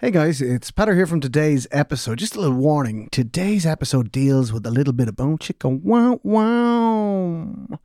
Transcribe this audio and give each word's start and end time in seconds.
Hey 0.00 0.12
guys, 0.12 0.40
it's 0.40 0.70
Peter 0.70 0.94
here 0.94 1.08
from 1.08 1.18
today's 1.20 1.66
episode. 1.72 2.20
Just 2.20 2.36
a 2.36 2.40
little 2.40 2.56
warning. 2.56 3.08
Today's 3.10 3.66
episode 3.66 4.12
deals 4.12 4.52
with 4.52 4.64
a 4.64 4.70
little 4.70 4.92
bit 4.92 5.08
of 5.08 5.16
bone 5.16 5.38
chicken 5.38 5.82
wow 5.82 6.20
wow. 6.22 7.80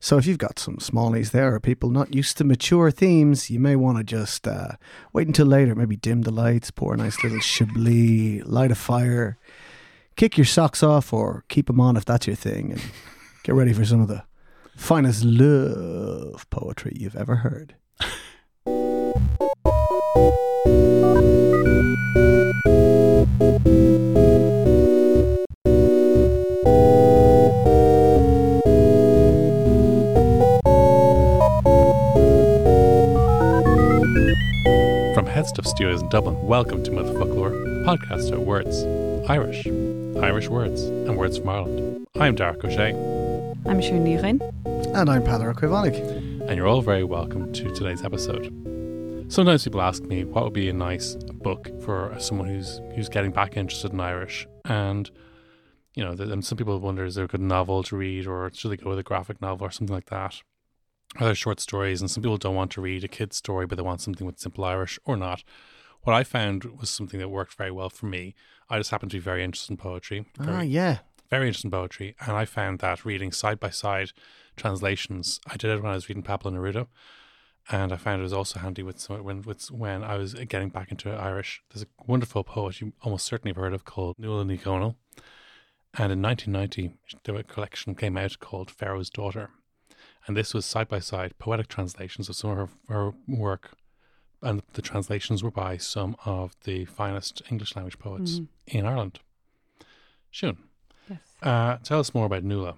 So 0.00 0.18
if 0.18 0.26
you've 0.26 0.38
got 0.38 0.58
some 0.58 0.78
smallies 0.78 1.30
there 1.30 1.54
or 1.54 1.60
people 1.60 1.90
not 1.90 2.12
used 2.12 2.36
to 2.38 2.44
mature 2.44 2.90
themes, 2.90 3.48
you 3.48 3.60
may 3.60 3.76
want 3.76 3.96
to 3.98 4.02
just 4.02 4.48
uh, 4.48 4.72
wait 5.12 5.28
until 5.28 5.46
later. 5.46 5.76
Maybe 5.76 5.94
dim 5.94 6.22
the 6.22 6.32
lights, 6.32 6.72
pour 6.72 6.94
a 6.94 6.96
nice 6.96 7.22
little 7.22 7.38
chablis, 7.38 8.42
light 8.44 8.72
a 8.72 8.74
fire, 8.74 9.38
kick 10.16 10.36
your 10.36 10.46
socks 10.46 10.82
off 10.82 11.12
or 11.12 11.44
keep 11.46 11.68
them 11.68 11.80
on 11.80 11.96
if 11.96 12.04
that's 12.04 12.26
your 12.26 12.34
thing 12.34 12.72
and 12.72 12.82
get 13.44 13.54
ready 13.54 13.72
for 13.72 13.84
some 13.84 14.00
of 14.00 14.08
the 14.08 14.24
finest 14.76 15.22
love 15.22 16.44
poetry 16.50 16.96
you've 16.96 17.14
ever 17.14 17.36
heard. 17.36 17.76
From 35.46 35.54
Headstuff 35.54 35.66
Studios 35.68 36.02
in 36.02 36.08
Dublin, 36.08 36.42
welcome 36.44 36.82
to 36.82 36.90
Motherfoclóir, 36.90 37.84
podcast 37.84 38.28
about 38.28 38.40
words, 38.40 38.82
Irish, 39.30 39.66
Irish 40.20 40.48
words, 40.48 40.82
and 40.82 41.16
words 41.16 41.38
from 41.38 41.48
Ireland. 41.48 42.06
I'm 42.16 42.34
Darach 42.34 42.62
Ó 42.62 42.74
Séaghdha, 42.74 43.56
I'm 43.64 43.80
sure 43.80 43.92
Nirin. 43.92 44.40
And 44.96 45.08
I'm 45.08 45.22
Peadar 45.22 45.54
Quivonic. 45.54 45.94
and 46.48 46.56
you're 46.56 46.66
all 46.66 46.82
very 46.82 47.04
welcome 47.04 47.52
to 47.52 47.72
today's 47.74 48.02
episode. 48.02 48.46
Sometimes 49.28 49.62
people 49.62 49.82
ask 49.82 50.02
me 50.02 50.24
what 50.24 50.42
would 50.42 50.52
be 50.52 50.68
a 50.68 50.72
nice 50.72 51.14
book 51.14 51.70
for 51.82 52.16
someone 52.18 52.48
who's 52.48 52.80
who's 52.96 53.08
getting 53.08 53.30
back 53.30 53.56
interested 53.56 53.92
in 53.92 54.00
Irish, 54.00 54.48
and 54.64 55.08
you 55.94 56.02
know, 56.02 56.10
and 56.10 56.44
some 56.44 56.58
people 56.58 56.76
wonder 56.80 57.04
is 57.04 57.14
there 57.14 57.26
a 57.26 57.28
good 57.28 57.40
novel 57.40 57.84
to 57.84 57.96
read, 57.96 58.26
or 58.26 58.50
should 58.52 58.72
they 58.72 58.76
go 58.78 58.90
with 58.90 58.98
a 58.98 59.04
graphic 59.04 59.40
novel 59.40 59.68
or 59.68 59.70
something 59.70 59.94
like 59.94 60.06
that? 60.06 60.42
Are 61.18 61.24
there 61.26 61.34
short 61.34 61.60
stories? 61.60 62.00
And 62.00 62.10
some 62.10 62.22
people 62.22 62.36
don't 62.36 62.54
want 62.54 62.70
to 62.72 62.80
read 62.80 63.04
a 63.04 63.08
kid's 63.08 63.36
story, 63.36 63.66
but 63.66 63.76
they 63.76 63.82
want 63.82 64.00
something 64.00 64.26
with 64.26 64.38
simple 64.38 64.64
Irish 64.64 64.98
or 65.04 65.16
not. 65.16 65.42
What 66.02 66.14
I 66.14 66.24
found 66.24 66.64
was 66.64 66.90
something 66.90 67.18
that 67.20 67.28
worked 67.30 67.54
very 67.54 67.70
well 67.70 67.90
for 67.90 68.06
me. 68.06 68.34
I 68.68 68.78
just 68.78 68.90
happen 68.90 69.08
to 69.08 69.16
be 69.16 69.20
very 69.20 69.42
interested 69.42 69.72
in 69.72 69.76
poetry. 69.76 70.26
Very, 70.38 70.56
Ah, 70.56 70.60
yeah. 70.60 70.98
very 71.30 71.46
interested 71.46 71.68
in 71.68 71.70
poetry, 71.72 72.14
and 72.20 72.36
I 72.36 72.44
found 72.44 72.78
that 72.80 73.04
reading 73.04 73.32
side 73.32 73.58
by 73.58 73.70
side 73.70 74.12
translations. 74.56 75.40
I 75.46 75.56
did 75.56 75.70
it 75.70 75.82
when 75.82 75.90
I 75.90 75.94
was 75.94 76.08
reading 76.08 76.22
Pablo 76.22 76.50
Neruda, 76.50 76.86
and 77.70 77.92
I 77.92 77.96
found 77.96 78.20
it 78.20 78.22
was 78.24 78.32
also 78.32 78.60
handy 78.60 78.82
with 78.82 79.00
some, 79.00 79.22
when 79.24 79.42
with 79.42 79.70
when 79.70 80.04
I 80.04 80.16
was 80.16 80.34
getting 80.34 80.68
back 80.68 80.90
into 80.90 81.10
Irish. 81.10 81.62
There's 81.70 81.82
a 81.82 81.86
wonderful 82.06 82.44
poet 82.44 82.80
you 82.80 82.92
almost 83.02 83.26
certainly 83.26 83.50
have 83.50 83.62
heard 83.62 83.74
of 83.74 83.84
called 83.84 84.16
Nuala 84.18 84.44
Ní 84.44 84.60
Dhomhnaill, 84.60 84.94
and 85.98 86.12
in 86.12 86.22
1990 86.22 86.92
the 87.24 87.42
collection 87.44 87.94
came 87.94 88.16
out 88.16 88.38
called 88.38 88.70
Pharaoh's 88.70 89.10
Daughter, 89.10 89.50
and 90.26 90.36
this 90.36 90.52
was 90.54 90.64
side 90.66 90.88
by 90.88 90.98
side 90.98 91.34
poetic 91.38 91.68
translations 91.68 92.28
of 92.28 92.36
some 92.36 92.50
of 92.50 92.56
her, 92.56 92.68
her 92.88 93.12
work. 93.28 93.72
And 94.42 94.62
the 94.74 94.82
translations 94.82 95.42
were 95.42 95.50
by 95.50 95.76
some 95.78 96.14
of 96.24 96.54
the 96.64 96.84
finest 96.84 97.42
English 97.50 97.74
language 97.74 97.98
poets 97.98 98.40
in 98.66 98.84
Ireland. 98.86 99.18
Siún, 100.32 100.58
Yes. 101.08 101.18
uh, 101.42 101.78
tell 101.82 102.00
us 102.00 102.12
more 102.14 102.26
about 102.26 102.44
Nuala. 102.44 102.74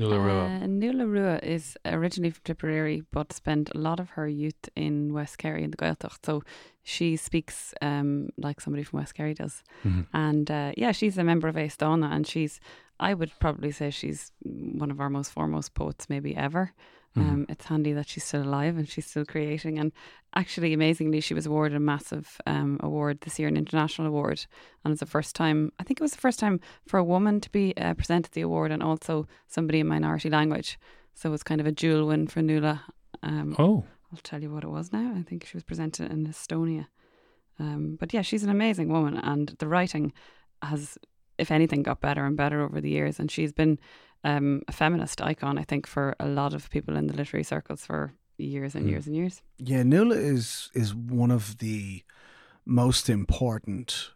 Nuala 0.00 0.18
Rua. 0.18 0.44
Uh, 0.62 0.66
Nuala 0.66 1.06
Rua 1.06 1.38
is 1.42 1.76
originally 1.84 2.30
from 2.30 2.40
Tipperary, 2.44 3.02
but 3.12 3.32
spent 3.32 3.70
a 3.74 3.78
lot 3.78 4.00
of 4.00 4.10
her 4.10 4.26
youth 4.26 4.68
in 4.74 5.12
West 5.12 5.38
Kerry 5.38 5.62
in 5.62 5.70
the 5.70 5.76
Gaeltacht. 5.76 6.24
So 6.24 6.42
she 6.82 7.16
speaks 7.16 7.74
um, 7.82 8.30
like 8.38 8.60
somebody 8.60 8.82
from 8.82 9.00
West 9.00 9.14
Kerry 9.14 9.34
does. 9.34 9.62
Mhm. 9.84 10.06
And 10.12 10.50
uh, 10.50 10.72
yeah, 10.76 10.92
she's 10.92 11.18
a 11.18 11.24
member 11.24 11.48
of 11.48 11.56
Aosdána, 11.56 12.10
and 12.12 12.26
she's, 12.26 12.60
I 12.98 13.14
would 13.14 13.30
probably 13.40 13.70
say 13.72 13.90
she's 13.90 14.32
one 14.42 14.90
of 14.90 15.00
our 15.00 15.10
most 15.10 15.30
foremost 15.32 15.74
poets, 15.74 16.08
maybe 16.08 16.34
ever. 16.36 16.72
Um, 17.16 17.44
it's 17.48 17.64
handy 17.64 17.92
that 17.92 18.08
she's 18.08 18.22
still 18.24 18.44
alive 18.44 18.76
and 18.76 18.88
she's 18.88 19.06
still 19.06 19.24
creating. 19.24 19.78
And 19.80 19.90
actually, 20.34 20.72
amazingly, 20.72 21.20
she 21.20 21.34
was 21.34 21.44
awarded 21.46 21.76
a 21.76 21.80
massive 21.80 22.40
um, 22.46 22.78
award 22.82 23.20
this 23.22 23.38
year, 23.38 23.48
an 23.48 23.56
international 23.56 24.06
award. 24.06 24.46
And 24.84 24.92
it's 24.92 25.00
the 25.00 25.06
first 25.06 25.34
time, 25.34 25.72
I 25.80 25.82
think 25.82 25.98
it 25.98 26.04
was 26.04 26.12
the 26.12 26.18
first 26.20 26.38
time 26.38 26.60
for 26.86 26.98
a 26.98 27.04
woman 27.04 27.40
to 27.40 27.50
be 27.50 27.76
uh, 27.76 27.94
presented 27.94 28.32
the 28.32 28.42
award 28.42 28.70
and 28.70 28.82
also 28.82 29.26
somebody 29.48 29.80
in 29.80 29.88
minority 29.88 30.30
language. 30.30 30.78
So 31.14 31.32
it's 31.32 31.42
kind 31.42 31.60
of 31.60 31.66
a 31.66 31.72
dual 31.72 32.06
win 32.06 32.28
for 32.28 32.42
Nuala. 32.42 32.84
Um, 33.24 33.56
Oh, 33.58 33.84
I'll 34.12 34.20
tell 34.22 34.40
you 34.42 34.50
what 34.52 34.64
it 34.64 34.70
was 34.70 34.92
now. 34.92 35.12
I 35.16 35.22
think 35.22 35.44
she 35.46 35.56
was 35.56 35.64
presented 35.64 36.10
in 36.12 36.26
Estonia. 36.26 36.86
Um, 37.58 37.96
but 38.00 38.14
yeah, 38.14 38.22
she's 38.22 38.44
an 38.44 38.50
amazing 38.50 38.88
woman, 38.88 39.16
and 39.18 39.48
the 39.58 39.66
writing 39.68 40.12
has, 40.62 40.96
if 41.40 41.50
anything, 41.50 41.82
got 41.82 42.00
better 42.00 42.24
and 42.26 42.36
better 42.36 42.62
over 42.62 42.80
the 42.80 42.90
years. 42.90 43.18
And 43.20 43.30
she's 43.30 43.52
been 43.52 43.78
um, 44.22 44.62
a 44.68 44.72
feminist 44.72 45.20
icon, 45.22 45.58
I 45.58 45.64
think, 45.64 45.86
for 45.86 46.14
a 46.20 46.26
lot 46.28 46.52
of 46.54 46.68
people 46.70 46.96
in 46.96 47.06
the 47.06 47.14
literary 47.16 47.44
circles 47.44 47.86
for 47.86 48.12
years 48.36 48.74
and 48.74 48.84
Mm. 48.86 48.90
years 48.90 49.06
and 49.06 49.16
years. 49.16 49.42
Yeah, 49.58 49.82
Nuala 49.82 50.16
is 50.16 50.70
is 50.74 50.94
one 50.94 51.30
of 51.30 51.56
the 51.58 52.02
most 52.66 53.08
important 53.08 54.10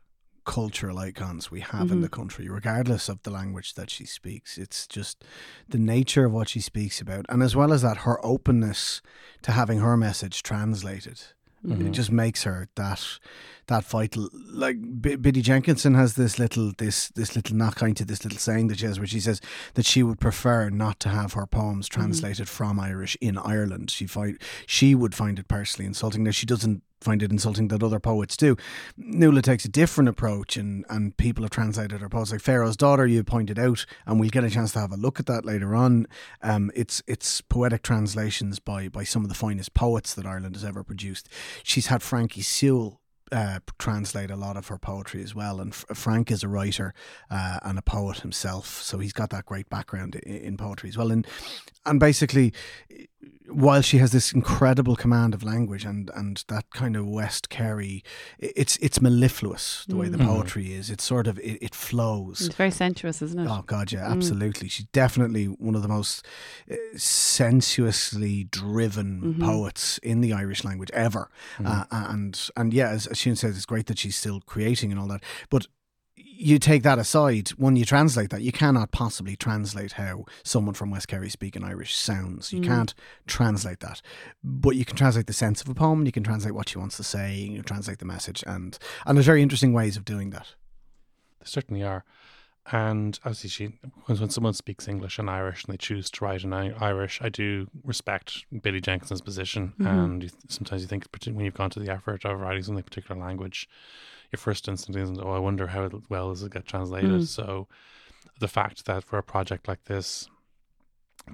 cultural 0.44 0.98
icons 0.98 1.50
we 1.50 1.60
have 1.60 1.90
in 1.90 1.98
Mhm. 1.98 2.02
the 2.02 2.08
country, 2.10 2.48
regardless 2.50 3.08
of 3.08 3.22
the 3.22 3.30
language 3.30 3.72
that 3.74 3.88
she 3.90 4.04
speaks. 4.04 4.58
It's 4.58 4.86
just 4.86 5.24
the 5.68 5.78
nature 5.78 6.26
of 6.26 6.32
what 6.32 6.48
she 6.50 6.60
speaks 6.60 7.00
about, 7.00 7.24
and 7.30 7.42
as 7.42 7.56
well 7.56 7.72
as 7.72 7.80
that, 7.82 7.98
her 7.98 8.18
openness 8.24 9.00
to 9.42 9.52
having 9.52 9.78
her 9.80 9.96
message 9.96 10.42
translated. 10.42 11.18
Mhm. 11.64 11.86
It 11.86 11.92
just 11.92 12.12
makes 12.12 12.42
her 12.44 12.68
that 12.74 13.18
that 13.66 13.84
vital. 13.84 14.28
Like 14.50 14.76
B- 15.00 15.16
Biddy 15.16 15.42
Jenkinson 15.42 15.94
has 15.94 16.14
this 16.14 16.38
little 16.38 16.72
this 16.78 17.08
this 17.08 17.34
little 17.34 17.56
not 17.56 17.76
kind 17.76 17.96
to 17.96 18.04
this 18.04 18.24
little 18.24 18.38
saying 18.38 18.68
that 18.68 18.78
she 18.78 18.86
has, 18.86 18.98
where 18.98 19.06
she 19.06 19.20
says 19.20 19.40
that 19.74 19.86
she 19.86 20.02
would 20.02 20.20
prefer 20.20 20.70
not 20.70 21.00
to 21.00 21.08
have 21.08 21.34
her 21.34 21.46
poems 21.46 21.88
translated 21.88 22.48
from 22.48 22.78
Irish 22.80 23.16
in 23.20 23.38
Ireland. 23.38 23.90
She 23.90 24.06
find 24.06 24.40
she 24.66 24.94
would 24.94 25.14
find 25.14 25.38
it 25.38 25.48
personally 25.48 25.86
insulting. 25.86 26.24
Now 26.24 26.30
she 26.30 26.46
doesn't 26.46 26.82
find 27.04 27.22
it 27.22 27.30
insulting 27.30 27.68
that 27.68 27.82
other 27.82 28.00
poets 28.00 28.36
do. 28.36 28.56
Nuala 28.96 29.42
takes 29.42 29.64
a 29.64 29.68
different 29.68 30.08
approach, 30.08 30.56
and 30.56 30.84
and 30.88 31.16
people 31.16 31.44
have 31.44 31.50
translated 31.50 32.00
her 32.00 32.08
poems 32.08 32.32
like 32.32 32.40
Pharaoh's 32.40 32.76
Daughter. 32.76 33.06
You 33.06 33.22
pointed 33.22 33.58
out, 33.58 33.86
and 34.06 34.18
we'll 34.18 34.30
get 34.30 34.44
a 34.44 34.50
chance 34.50 34.72
to 34.72 34.80
have 34.80 34.92
a 34.92 34.96
look 34.96 35.20
at 35.20 35.26
that 35.26 35.44
later 35.44 35.74
on. 35.74 36.06
Um, 36.42 36.72
it's 36.74 37.02
it's 37.06 37.40
poetic 37.42 37.82
translations 37.82 38.58
by 38.58 38.88
by 38.88 39.04
some 39.04 39.22
of 39.22 39.28
the 39.28 39.34
finest 39.34 39.74
poets 39.74 40.14
that 40.14 40.26
Ireland 40.26 40.56
has 40.56 40.64
ever 40.64 40.82
produced. 40.82 41.28
She's 41.62 41.86
had 41.86 42.02
Frankie 42.02 42.42
Sewell 42.42 43.00
uh, 43.32 43.60
translate 43.78 44.30
a 44.30 44.36
lot 44.36 44.56
of 44.56 44.68
her 44.68 44.78
poetry 44.78 45.22
as 45.22 45.34
well. 45.34 45.60
And 45.60 45.72
F- 45.72 45.84
Frank 45.94 46.30
is 46.30 46.42
a 46.42 46.48
writer 46.48 46.94
uh, 47.30 47.58
and 47.62 47.78
a 47.78 47.82
poet 47.82 48.20
himself, 48.20 48.82
so 48.82 48.98
he's 48.98 49.12
got 49.12 49.30
that 49.30 49.46
great 49.46 49.68
background 49.68 50.16
in, 50.16 50.36
in 50.36 50.56
poetry 50.56 50.88
as 50.88 50.96
well. 50.96 51.10
And 51.10 51.26
and 51.86 52.00
basically, 52.00 52.52
while 53.48 53.82
she 53.82 53.98
has 53.98 54.10
this 54.12 54.32
incredible 54.32 54.96
command 54.96 55.34
of 55.34 55.42
language 55.42 55.84
and 55.84 56.10
and 56.14 56.42
that 56.48 56.64
kind 56.72 56.96
of 56.96 57.06
West 57.06 57.48
Kerry, 57.50 58.02
it's 58.38 58.76
it's 58.78 59.00
mellifluous 59.00 59.84
the 59.88 59.96
way 59.96 60.08
the 60.08 60.18
Mhm. 60.18 60.26
poetry 60.26 60.72
is. 60.72 60.90
It's 60.90 61.04
sort 61.04 61.26
of 61.26 61.38
it, 61.38 61.58
it 61.62 61.74
flows. 61.74 62.40
It's 62.40 62.54
very 62.56 62.70
sensuous, 62.70 63.20
isn't 63.22 63.38
it? 63.38 63.48
Oh 63.48 63.62
God, 63.66 63.92
yeah, 63.92 64.06
Mm. 64.08 64.12
absolutely. 64.12 64.68
She's 64.68 64.86
definitely 64.86 65.44
one 65.46 65.74
of 65.74 65.82
the 65.82 65.88
most 65.88 66.26
uh, 66.70 66.74
sensuously 67.48 68.44
driven 68.44 69.34
Mhm. 69.34 69.40
poets 69.44 69.98
in 69.98 70.20
the 70.20 70.32
Irish 70.32 70.64
language 70.64 70.90
ever. 70.92 71.28
Uh, 71.64 71.84
and 71.90 72.48
and 72.56 72.72
yeah, 72.74 72.88
as, 72.88 73.06
as 73.06 73.18
Siún 73.18 73.36
said, 73.36 73.50
it's 73.50 73.66
great 73.66 73.86
that 73.86 73.98
she's 73.98 74.16
still 74.16 74.40
creating 74.40 74.90
and 74.90 75.00
all 75.00 75.08
that. 75.08 75.22
But 75.50 75.66
you 76.36 76.58
take 76.58 76.82
that 76.82 76.98
aside, 76.98 77.50
when 77.50 77.76
you 77.76 77.84
translate 77.84 78.30
that, 78.30 78.42
you 78.42 78.52
cannot 78.52 78.90
possibly 78.90 79.36
translate 79.36 79.92
how 79.92 80.24
someone 80.42 80.74
from 80.74 80.90
West 80.90 81.08
Kerry 81.08 81.30
speaking 81.30 81.62
Irish 81.64 81.94
sounds. 81.96 82.52
You 82.52 82.60
Mm. 82.60 82.66
can't 82.66 82.94
translate 83.26 83.80
that. 83.80 84.02
But 84.42 84.76
you 84.76 84.84
can 84.84 84.96
translate 84.96 85.26
the 85.26 85.32
sense 85.32 85.62
of 85.62 85.68
a 85.68 85.74
poem, 85.74 86.04
you 86.06 86.12
can 86.12 86.24
translate 86.24 86.54
what 86.54 86.68
she 86.68 86.78
wants 86.78 86.96
to 86.96 87.04
say, 87.04 87.36
you 87.36 87.54
can 87.56 87.64
translate 87.64 87.98
the 87.98 88.04
message, 88.04 88.42
and 88.46 88.78
and 89.06 89.16
there's 89.16 89.26
very 89.26 89.42
interesting 89.42 89.72
ways 89.72 89.96
of 89.96 90.04
doing 90.04 90.30
that. 90.30 90.54
There 91.38 91.46
certainly 91.46 91.82
are. 91.82 92.04
And 92.72 93.20
obviously, 93.26 93.50
she 93.50 93.66
when, 94.06 94.30
someone 94.30 94.54
speaks 94.54 94.88
English 94.88 95.18
and 95.18 95.28
Irish 95.28 95.64
and 95.64 95.72
they 95.74 95.76
choose 95.76 96.10
to 96.12 96.24
write 96.24 96.44
in 96.44 96.52
Irish, 96.54 97.20
I 97.20 97.28
do 97.28 97.68
respect 97.84 98.46
Biddy 98.62 98.80
Jenkinson's 98.80 99.20
position. 99.20 99.74
Mhm. 99.78 99.86
And 99.86 100.22
you, 100.22 100.30
sometimes 100.48 100.80
you 100.80 100.88
think, 100.88 101.06
when 101.26 101.44
you've 101.44 101.52
gone 101.52 101.68
to 101.70 101.80
the 101.80 101.92
effort 101.92 102.24
of 102.24 102.40
writing 102.40 102.62
something 102.62 102.78
in 102.78 102.80
a 102.80 102.84
particular 102.84 103.20
language, 103.20 103.68
your 104.34 104.38
first 104.38 104.68
instinct 104.68 105.00
isn't, 105.00 105.20
oh, 105.22 105.32
I 105.32 105.38
wonder 105.38 105.68
how 105.68 105.88
well 106.08 106.30
does 106.30 106.42
it 106.42 106.52
get 106.52 106.66
translated. 106.66 107.10
Mm. 107.10 107.26
So 107.26 107.68
the 108.40 108.48
fact 108.48 108.84
that 108.86 109.04
for 109.04 109.16
a 109.16 109.22
project 109.22 109.68
like 109.68 109.84
this, 109.84 110.28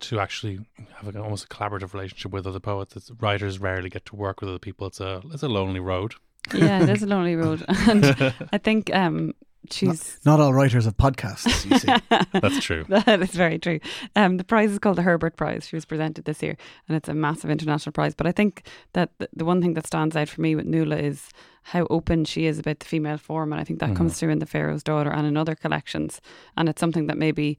to 0.01 0.21
actually 0.21 0.61
have 0.97 1.15
a, 1.15 1.23
almost 1.23 1.45
a 1.45 1.49
collaborative 1.49 1.95
relationship 1.95 2.31
with 2.31 2.47
other 2.47 2.61
poets, 2.61 2.95
it's, 2.95 3.11
writers 3.21 3.59
rarely 3.59 3.89
get 3.89 4.05
to 4.07 4.17
work 4.17 4.41
with 4.41 4.51
other 4.51 4.59
people. 4.59 4.87
It's 4.87 5.01
a 5.01 5.23
it's 5.33 5.43
a 5.43 5.49
lonely 5.49 5.81
road. 5.81 6.15
yeah, 6.55 6.83
it 6.83 6.89
is 6.89 7.03
a 7.03 7.07
lonely 7.07 7.37
road, 7.45 7.65
and 7.69 8.35
I 8.53 8.59
think 8.59 8.95
um, 8.95 9.35
she's 9.71 10.21
Not 10.25 10.41
all 10.41 10.53
writers 10.53 10.87
of 10.87 10.97
podcasts, 10.97 11.69
you 11.69 11.79
see. 11.79 12.31
That's 12.41 12.63
true. 12.63 12.85
that 12.89 13.21
is 13.21 13.31
very 13.31 13.59
true. 13.59 13.81
Um, 14.15 14.37
the 14.37 14.45
prize 14.45 14.71
is 14.71 14.79
called 14.79 14.97
the 14.97 15.03
Herbert 15.03 15.37
Prize. 15.37 15.67
She 15.67 15.77
was 15.77 15.85
presented 15.85 16.25
this 16.25 16.43
year, 16.43 16.57
and 16.87 16.97
it's 16.97 17.09
a 17.09 17.15
massive 17.15 17.51
international 17.51 17.93
prize. 17.93 18.15
But 18.15 18.27
I 18.27 18.33
think 18.33 18.69
that 18.93 19.11
the, 19.19 19.29
the 19.35 19.45
one 19.45 19.61
thing 19.61 19.75
that 19.75 19.87
stands 19.87 20.17
out 20.17 20.29
for 20.29 20.41
me 20.41 20.55
with 20.55 20.67
Nuala 20.67 20.97
is 20.97 21.31
how 21.63 21.87
open 21.91 22.25
she 22.25 22.47
is 22.47 22.59
about 22.59 22.81
the 22.81 22.87
female 22.87 23.19
form, 23.19 23.53
and 23.53 23.61
I 23.61 23.65
think 23.65 23.79
that 23.81 23.95
comes 23.97 24.15
Mhm. 24.15 24.17
through 24.19 24.31
in 24.31 24.39
the 24.39 24.47
Pharaoh's 24.47 24.83
Daughter 24.83 25.11
and 25.11 25.27
in 25.27 25.37
other 25.37 25.55
collections. 25.55 26.21
And 26.57 26.69
it's 26.69 26.81
something 26.81 27.07
that 27.09 27.19
maybe 27.19 27.59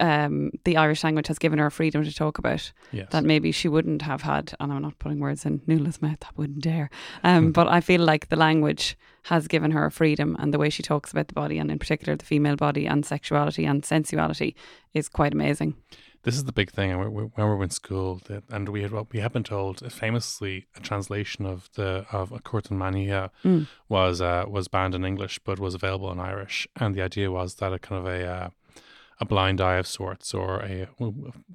um, 0.00 0.50
the 0.64 0.76
Irish 0.76 1.04
language 1.04 1.28
has 1.28 1.38
given 1.38 1.60
her 1.60 1.70
freedom 1.70 2.02
to 2.02 2.12
talk 2.12 2.38
about 2.38 2.72
Yes. 2.90 3.08
that 3.12 3.24
maybe 3.24 3.52
she 3.52 3.68
wouldn't 3.68 4.02
have 4.02 4.22
had. 4.22 4.52
And 4.58 4.72
I'm 4.72 4.82
not 4.82 4.98
putting 4.98 5.20
words 5.20 5.46
in 5.46 5.60
Nuala's 5.68 6.02
mouth. 6.02 6.18
I 6.24 6.28
wouldn't 6.36 6.60
dare. 6.62 6.90
Um, 7.24 7.52
but 7.52 7.68
I 7.68 7.80
feel 7.80 8.00
like 8.00 8.28
the 8.28 8.36
language 8.36 8.96
has 9.24 9.46
given 9.46 9.70
her 9.70 9.86
a 9.86 9.90
freedom, 9.92 10.36
and 10.40 10.52
the 10.52 10.58
way 10.58 10.70
she 10.70 10.82
talks 10.82 11.12
about 11.12 11.28
the 11.28 11.34
body, 11.34 11.58
and 11.58 11.70
in 11.70 11.78
particular 11.78 12.16
the 12.16 12.24
female 12.24 12.56
body 12.56 12.86
and 12.86 13.06
sexuality 13.06 13.64
and 13.64 13.84
sensuality, 13.84 14.54
is 14.92 15.08
quite 15.08 15.32
amazing. 15.32 15.74
This 16.26 16.34
is 16.36 16.44
the 16.44 16.52
big 16.52 16.70
thing. 16.72 16.90
and 16.90 17.00
we- 17.00 17.08
we- 17.08 17.30
When 17.36 17.48
we 17.48 17.54
were 17.54 17.62
in 17.62 17.70
school, 17.70 18.20
that, 18.26 18.42
and 18.50 18.68
we 18.68 18.82
had 18.82 18.90
what 18.90 19.12
we 19.12 19.20
had 19.20 19.32
been 19.32 19.44
told, 19.44 19.80
uh, 19.82 19.88
famously, 19.88 20.66
a 20.74 20.80
translation 20.80 21.46
of 21.46 21.70
the 21.74 22.04
of 22.10 22.32
a 22.32 22.40
Cúirt 22.40 22.68
an 22.70 22.78
Mheán 22.80 22.96
Oíche 22.96 23.30
Mm. 23.44 23.66
was 23.88 24.20
uh, 24.20 24.44
was 24.48 24.66
banned 24.66 24.94
in 24.96 25.04
English, 25.04 25.38
but 25.46 25.60
was 25.60 25.74
available 25.76 26.10
in 26.10 26.18
Irish. 26.18 26.66
And 26.80 26.94
the 26.96 27.02
idea 27.02 27.30
was 27.30 27.54
that 27.60 27.72
a 27.72 27.78
kind 27.78 27.98
of 28.00 28.06
a 28.06 28.20
uh, 28.38 28.48
a 29.20 29.24
blind 29.24 29.60
eye 29.60 29.76
of 29.82 29.86
sorts, 29.86 30.34
or 30.34 30.62
a 30.64 30.88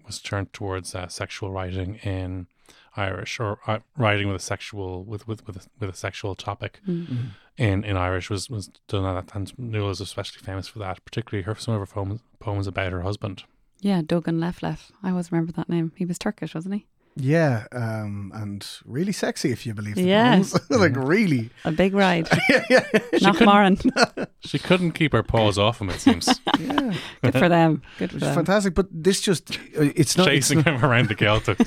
was 0.06 0.22
turned 0.22 0.54
towards 0.54 0.96
uh, 0.96 1.08
sexual 1.10 1.52
writing 1.52 1.96
in 2.18 2.48
Irish, 2.96 3.40
or 3.42 3.60
uh, 3.68 3.80
writing 3.98 4.28
with 4.30 4.38
a 4.38 4.46
sexual 4.54 5.04
with 5.04 5.28
with 5.28 5.46
with 5.48 5.58
a, 5.58 5.64
with 5.80 5.90
a 5.90 5.98
sexual 6.06 6.34
topic 6.34 6.80
Mm. 6.88 7.32
in, 7.58 7.84
in 7.84 7.98
Irish 7.98 8.30
was 8.30 8.50
was 8.50 8.70
done 8.88 9.06
at 9.06 9.16
that. 9.28 9.36
And 9.36 9.52
Nuala 9.60 9.92
is 9.92 10.00
especially 10.02 10.42
famous 10.50 10.68
for 10.70 10.80
that, 10.80 11.04
particularly 11.04 11.44
her 11.44 11.56
some 11.56 11.74
of 11.74 11.82
her 11.82 11.94
poems, 11.94 12.22
poems 12.40 12.68
about 12.68 12.94
her 12.94 13.02
husband. 13.02 13.44
Yeah, 13.82 14.02
Dogan 14.06 14.40
Leflef. 14.40 14.92
I 15.04 15.10
always 15.10 15.32
remember 15.32 15.52
that 15.54 15.68
name. 15.70 15.92
He 15.96 16.06
was 16.06 16.18
Turkish, 16.20 16.54
wasn't 16.56 16.76
he? 16.76 16.86
Yeah, 17.18 17.66
um, 17.74 18.32
and 18.34 18.66
really 18.86 19.12
sexy 19.12 19.52
if 19.52 19.66
you 19.66 19.74
believe 19.74 19.96
the 19.96 20.04
Yeah. 20.08 20.36
poems. 20.36 20.70
like 20.70 20.96
really. 20.96 21.50
A 21.66 21.72
big 21.72 21.94
ride. 21.94 22.30
yeah, 22.50 22.64
yeah, 22.70 22.86
Not 23.22 23.42
Marin. 23.42 23.78
She 24.46 24.58
couldn't 24.60 24.94
keep 24.94 25.12
her 25.14 25.22
paws 25.24 25.58
off 25.58 25.82
him. 25.82 25.90
It 25.90 26.00
seems. 26.00 26.28
yeah. 26.60 26.94
Good 27.22 27.34
for 27.34 27.50
them. 27.50 27.82
Good 28.00 28.12
for 28.12 28.18
them. 28.20 28.34
fantastic. 28.36 28.74
But 28.76 28.88
this 28.92 29.20
just 29.22 29.52
uh, 29.52 29.92
it's 29.96 30.16
not, 30.18 30.28
it's 30.30 30.48
chasing 30.48 30.60
not 30.60 30.68
him 30.68 30.86
around 30.86 31.10
the 31.10 31.16
Celtic. 31.16 31.58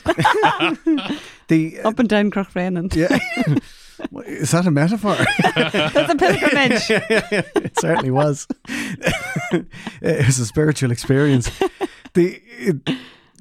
the 1.48 1.80
uh, 1.80 1.88
Up 1.88 1.98
and 1.98 2.08
down 2.08 2.30
Cnoc 2.30 2.50
Bréanainn. 2.52 2.94
yeah. 2.96 3.18
Is 4.26 4.50
that 4.50 4.66
a 4.66 4.70
metaphor? 4.72 5.16
That's 5.54 6.12
a 6.12 6.16
pilgrimage. 6.16 6.90
it 6.90 7.78
certainly 7.78 8.10
was. 8.10 8.48
it 8.70 10.26
was 10.26 10.38
a 10.40 10.46
spiritual 10.46 10.90
experience. 10.90 11.48
The 12.14 12.40
it, 12.58 12.90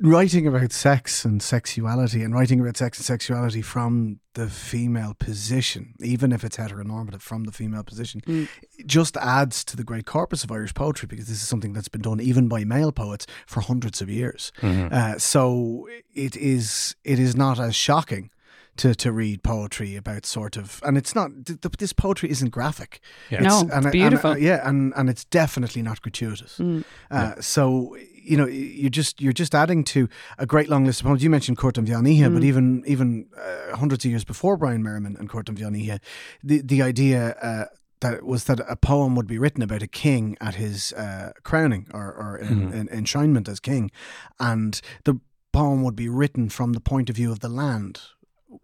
writing 0.01 0.47
about 0.47 0.71
sex 0.71 1.23
and 1.23 1.41
sexuality, 1.41 2.23
and 2.23 2.33
writing 2.33 2.59
about 2.59 2.75
sex 2.77 2.97
and 2.97 3.05
sexuality 3.05 3.61
from 3.61 4.19
the 4.33 4.49
female 4.49 5.13
position, 5.13 5.93
even 5.99 6.31
if 6.31 6.43
it's 6.43 6.57
heteronormative 6.57 7.21
from 7.21 7.43
the 7.43 7.51
female 7.51 7.83
position, 7.83 8.21
Mm. 8.21 8.47
just 8.87 9.15
adds 9.17 9.63
to 9.65 9.77
the 9.77 9.83
great 9.83 10.05
corpus 10.07 10.43
of 10.43 10.51
Irish 10.51 10.73
poetry 10.73 11.05
because 11.07 11.27
this 11.27 11.41
is 11.41 11.47
something 11.47 11.73
that's 11.73 11.87
been 11.87 12.01
done 12.01 12.19
even 12.19 12.47
by 12.47 12.63
male 12.63 12.91
poets 12.91 13.27
for 13.45 13.61
hundreds 13.61 14.01
of 14.01 14.09
years. 14.09 14.51
Uh, 14.63 15.17
so 15.19 15.87
it 16.13 16.35
is 16.35 16.95
it 17.03 17.19
is 17.19 17.35
not 17.35 17.59
as 17.59 17.75
shocking 17.75 18.31
to, 18.77 18.95
to 18.95 19.11
read 19.11 19.43
poetry 19.43 19.95
about 19.95 20.25
sort 20.25 20.57
of 20.57 20.81
and 20.83 20.97
it's 20.97 21.13
not 21.13 21.29
th- 21.45 21.61
th- 21.61 21.77
this 21.77 21.93
poetry 21.93 22.31
isn't 22.31 22.49
graphic 22.49 22.99
Yeah. 23.29 23.41
No, 23.41 23.59
and, 23.59 23.67
it's 23.69 23.75
and- 23.85 23.91
beautiful. 23.91 24.31
and- 24.31 24.41
yeah 24.41 24.67
and 24.67 24.91
and 24.95 25.11
it's 25.11 25.25
definitely 25.25 25.83
not 25.83 26.01
gratuitous 26.01 26.57
Mm. 26.57 26.83
uh, 27.11 27.39
so 27.39 27.95
you 28.23 28.37
know 28.37 28.47
you're 28.47 28.89
just 28.89 29.21
you're 29.21 29.33
just 29.33 29.53
adding 29.53 29.83
to 29.83 30.07
a 30.37 30.45
great 30.45 30.69
long 30.69 30.85
list 30.85 31.01
of 31.01 31.05
poems 31.07 31.23
you 31.23 31.29
mentioned 31.29 31.57
Cúirt 31.57 31.77
an 31.77 31.85
Mheán 31.85 32.05
Oíche 32.07 32.33
but 32.33 32.41
Mm. 32.41 32.45
even 32.45 32.83
even 32.87 33.27
uh, 33.37 33.75
hundreds 33.75 34.05
of 34.05 34.09
years 34.11 34.23
before 34.23 34.57
Brian 34.57 34.81
Merriman 34.83 35.15
and 35.19 35.29
Cúirt 35.29 35.49
an 35.49 35.55
Mheán 35.57 35.75
Oíche 35.75 35.99
the 36.43 36.61
the 36.61 36.81
idea 36.81 37.35
uh, 37.41 37.65
that 37.99 38.23
was 38.25 38.43
that 38.45 38.59
a 38.67 38.75
poem 38.75 39.15
would 39.15 39.27
be 39.27 39.37
written 39.37 39.61
about 39.63 39.81
a 39.81 39.87
king 39.87 40.37
at 40.41 40.55
his 40.55 40.91
uh, 40.93 41.31
crowning 41.43 41.87
or, 41.93 42.13
or 42.13 42.37
in, 42.37 42.71
Mhm. 42.71 42.73
in, 42.73 42.87
enshrinement 42.89 43.47
as 43.47 43.59
king, 43.61 43.91
and 44.39 44.81
the 45.05 45.19
poem 45.53 45.83
would 45.83 45.95
be 45.95 46.09
written 46.09 46.49
from 46.49 46.73
the 46.73 46.81
point 46.81 47.09
of 47.09 47.15
view 47.15 47.31
of 47.31 47.39
the 47.39 47.47
land, 47.47 48.01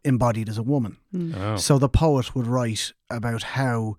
embodied 0.04 0.50
as 0.50 0.58
a 0.58 0.64
woman. 0.64 0.98
Mm. 1.14 1.36
Oh. 1.38 1.56
So 1.58 1.78
the 1.80 1.88
poet 1.88 2.36
would 2.36 2.48
write 2.48 2.92
about 3.10 3.44
how. 3.44 3.96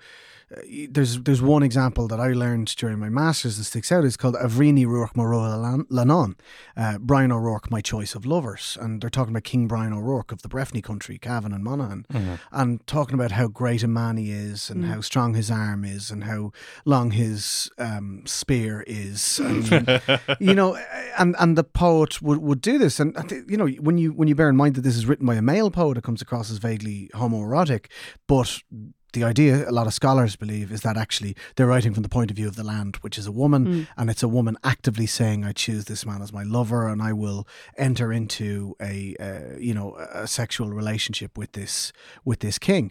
Uh, 0.52 0.60
there's 0.90 1.22
there's 1.22 1.40
one 1.40 1.62
example 1.62 2.08
that 2.08 2.18
I 2.18 2.32
learned 2.32 2.74
during 2.74 2.98
my 2.98 3.08
masters 3.08 3.56
that 3.56 3.62
sticks 3.62 3.92
out. 3.92 4.04
It's 4.04 4.16
called 4.16 4.34
Avrini 4.34 4.84
Ruach 4.84 5.12
Moroa 5.14 5.86
Lanon, 5.88 6.34
uh, 6.76 6.98
Brian 6.98 7.30
O'Rourke, 7.30 7.70
my 7.70 7.80
choice 7.80 8.16
of 8.16 8.26
lovers, 8.26 8.76
and 8.80 9.00
they're 9.00 9.10
talking 9.10 9.30
about 9.32 9.44
King 9.44 9.68
Brian 9.68 9.92
O'Rourke 9.92 10.32
of 10.32 10.42
the 10.42 10.48
Breffni 10.48 10.82
country, 10.82 11.18
Cavan 11.18 11.52
and 11.52 11.62
Monaghan, 11.62 12.04
Mhm. 12.12 12.38
and 12.50 12.84
talking 12.88 13.14
about 13.14 13.30
how 13.30 13.46
great 13.46 13.84
a 13.84 13.86
man 13.86 14.16
he 14.16 14.32
is, 14.32 14.68
and 14.70 14.82
Mm. 14.82 14.88
how 14.88 15.00
strong 15.02 15.34
his 15.34 15.52
arm 15.52 15.84
is, 15.84 16.10
and 16.10 16.24
how 16.24 16.50
long 16.84 17.12
his 17.12 17.70
um, 17.78 18.22
spear 18.26 18.82
is, 18.88 19.38
and 19.38 19.68
you 20.40 20.54
know, 20.56 20.74
and 21.16 21.36
and 21.38 21.56
the 21.56 21.62
poet 21.62 22.20
would, 22.22 22.38
would 22.38 22.60
do 22.60 22.76
this, 22.76 22.98
and 22.98 23.14
you 23.48 23.56
know, 23.56 23.68
when 23.78 23.98
you 23.98 24.10
when 24.14 24.26
you 24.26 24.34
bear 24.34 24.48
in 24.48 24.56
mind 24.56 24.74
that 24.74 24.80
this 24.82 24.96
is 24.96 25.06
written 25.06 25.26
by 25.26 25.36
a 25.36 25.42
male 25.42 25.70
poet, 25.70 25.96
it 25.96 26.02
comes 26.02 26.20
across 26.20 26.50
as 26.50 26.58
vaguely 26.58 27.08
homoerotic, 27.14 27.86
but 28.26 28.64
the 29.12 29.24
idea, 29.24 29.68
a 29.68 29.72
lot 29.72 29.86
of 29.86 29.94
scholars 29.94 30.36
believe, 30.36 30.70
is 30.72 30.82
that 30.82 30.96
actually 30.96 31.34
they're 31.56 31.66
writing 31.66 31.92
from 31.94 32.02
the 32.02 32.08
point 32.08 32.30
of 32.30 32.36
view 32.36 32.48
of 32.48 32.56
the 32.56 32.64
land, 32.64 32.96
which 33.02 33.18
is 33.18 33.26
a 33.26 33.32
woman, 33.32 33.66
Mm. 33.66 33.86
and 33.96 34.10
it's 34.10 34.22
a 34.22 34.28
woman 34.28 34.56
actively 34.64 35.06
saying, 35.06 35.44
"I 35.44 35.52
choose 35.52 35.84
this 35.86 36.04
man 36.06 36.22
as 36.22 36.32
my 36.32 36.42
lover, 36.42 36.88
and 36.88 37.02
I 37.02 37.12
will 37.12 37.46
enter 37.76 38.12
into 38.12 38.76
a, 38.80 39.16
uh, 39.20 39.58
you 39.58 39.74
know, 39.74 39.96
a 39.96 40.26
sexual 40.26 40.70
relationship 40.70 41.36
with 41.36 41.52
this 41.52 41.92
with 42.24 42.40
this 42.40 42.58
king." 42.58 42.90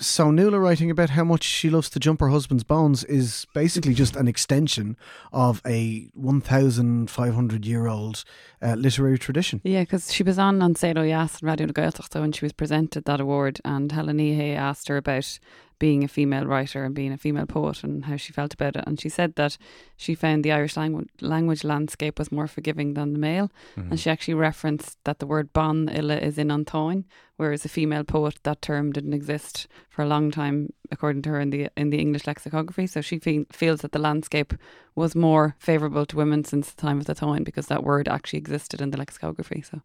So 0.00 0.30
Nuala 0.30 0.58
writing 0.58 0.90
about 0.90 1.10
how 1.10 1.24
much 1.24 1.44
she 1.44 1.68
loves 1.68 1.90
to 1.90 2.00
jump 2.00 2.20
her 2.20 2.30
husband's 2.30 2.64
bones 2.64 3.04
is 3.04 3.46
basically 3.52 3.92
just 3.92 4.16
an 4.16 4.28
extension 4.28 4.96
of 5.30 5.60
a 5.66 6.08
1,500 6.14 7.66
year 7.66 7.86
old 7.86 8.24
uh, 8.62 8.76
literary 8.76 9.18
tradition. 9.18 9.60
Yeah, 9.62 9.82
because 9.82 10.10
she 10.10 10.22
was 10.22 10.38
on 10.38 10.62
on 10.62 10.72
Saol 10.72 10.96
Ó 10.96 11.06
Dheas 11.06 11.42
and 11.42 11.50
Radio 11.50 11.66
na 11.66 12.20
when 12.22 12.32
she 12.32 12.46
was 12.46 12.54
presented 12.54 13.04
that 13.04 13.20
award, 13.20 13.60
and 13.62 13.92
Helen 13.92 14.20
asked 14.54 14.88
her 14.88 14.96
about 14.96 15.38
being 15.80 16.04
a 16.04 16.08
female 16.08 16.44
writer 16.44 16.84
and 16.84 16.94
being 16.94 17.10
a 17.10 17.16
female 17.16 17.46
poet 17.46 17.82
and 17.82 18.04
how 18.04 18.16
she 18.16 18.32
felt 18.32 18.54
about 18.54 18.76
it. 18.76 18.84
And 18.86 19.00
she 19.00 19.08
said 19.08 19.34
that 19.34 19.58
she 19.96 20.14
found 20.14 20.44
the 20.44 20.52
Irish 20.52 20.76
language, 20.76 21.08
language 21.20 21.64
landscape 21.64 22.18
was 22.20 22.30
more 22.30 22.46
forgiving 22.46 22.94
than 22.94 23.14
the 23.14 23.18
male. 23.18 23.50
Mhm. 23.76 23.90
And 23.90 23.98
she 23.98 24.10
actually 24.10 24.34
referenced 24.34 25.02
that 25.04 25.18
the 25.18 25.26
word 25.26 25.52
banfhile 25.52 26.22
is 26.22 26.38
in 26.38 26.50
Antoine, 26.52 27.06
whereas 27.36 27.64
a 27.64 27.68
female 27.68 28.04
poet, 28.04 28.38
that 28.42 28.62
term 28.62 28.92
didn't 28.92 29.14
exist 29.14 29.66
for 29.88 30.02
a 30.02 30.06
long 30.06 30.30
time, 30.30 30.72
according 30.92 31.22
to 31.22 31.30
her 31.30 31.40
in 31.40 31.50
the 31.50 31.68
in 31.76 31.90
the 31.90 31.98
English 31.98 32.26
lexicography. 32.26 32.86
So 32.86 33.00
she 33.00 33.18
fe- 33.18 33.46
feels 33.50 33.80
that 33.80 33.92
the 33.92 33.98
landscape 33.98 34.52
was 34.94 35.16
more 35.16 35.56
favourable 35.58 36.04
to 36.06 36.16
women 36.16 36.44
since 36.44 36.70
the 36.70 36.80
time 36.80 36.98
of 36.98 37.06
the 37.06 37.14
Táin 37.14 37.42
because 37.42 37.68
that 37.68 37.82
word 37.82 38.06
actually 38.06 38.38
existed 38.38 38.80
in 38.82 38.90
the 38.90 38.98
lexicography. 38.98 39.62
So 39.62 39.80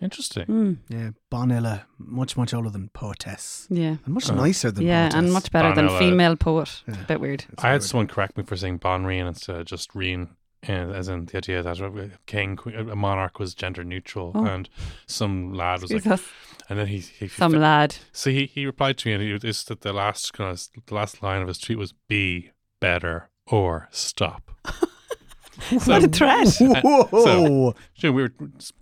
Interesting. 0.00 0.46
mm, 0.46 0.76
Yeah, 0.88 1.10
Banfhile, 1.32 1.82
much, 1.98 2.36
much 2.36 2.54
older 2.54 2.70
than 2.70 2.88
poetess. 2.90 3.66
yeah. 3.70 3.96
And 4.04 4.14
much 4.14 4.30
Oh. 4.30 4.34
nicer 4.34 4.70
than 4.70 4.86
Yeah, 4.86 5.06
poetess. 5.08 5.18
and 5.18 5.32
much 5.32 5.50
better 5.50 5.74
than 5.74 5.88
female 5.98 6.36
poet. 6.36 6.82
Yeah. 6.86 6.94
Bit 7.08 7.20
weird. 7.20 7.44
It's 7.52 7.64
I 7.64 7.68
had 7.68 7.72
weird. 7.74 7.82
someone 7.84 8.06
correct 8.06 8.36
me 8.36 8.44
for 8.44 8.56
saying 8.56 8.78
Bonreen 8.78 9.26
instead 9.26 9.56
of 9.56 9.66
just 9.66 9.94
Reen. 9.94 10.28
and 10.64 10.92
as 10.92 11.08
in 11.08 11.26
the 11.26 11.36
idea 11.36 11.62
that 11.62 11.80
a 11.80 12.10
king, 12.26 12.56
queen, 12.56 12.74
a 12.90 12.96
monarch 12.96 13.38
was 13.38 13.54
gender 13.54 13.84
neutral, 13.84 14.32
Oh. 14.34 14.44
and 14.44 14.68
some 15.06 15.52
lad 15.54 15.80
was 15.82 15.92
like, 15.92 16.02
Jesus. 16.02 16.26
and 16.68 16.76
then 16.78 16.88
he, 16.88 16.98
he 16.98 17.28
Some 17.28 17.52
lad. 17.52 17.96
So 18.12 18.30
he, 18.30 18.46
he 18.46 18.66
replied 18.66 18.98
to 18.98 19.08
me, 19.08 19.14
and 19.14 19.22
he 19.22 19.38
this 19.38 19.62
that 19.64 19.82
the 19.82 19.92
last 19.92 20.32
kind 20.32 20.50
of 20.50 20.60
the 20.86 20.94
last 20.94 21.22
line 21.22 21.42
of 21.42 21.48
his 21.48 21.58
tweet 21.58 21.78
was 21.78 21.92
"Be 22.08 22.50
better 22.80 23.30
or 23.46 23.88
stop." 23.92 24.50
What 25.86 26.04
a 26.04 26.08
threat. 26.08 26.54
Whoa! 26.82 27.74
So 27.94 28.12
we 28.12 28.22
were, 28.22 28.32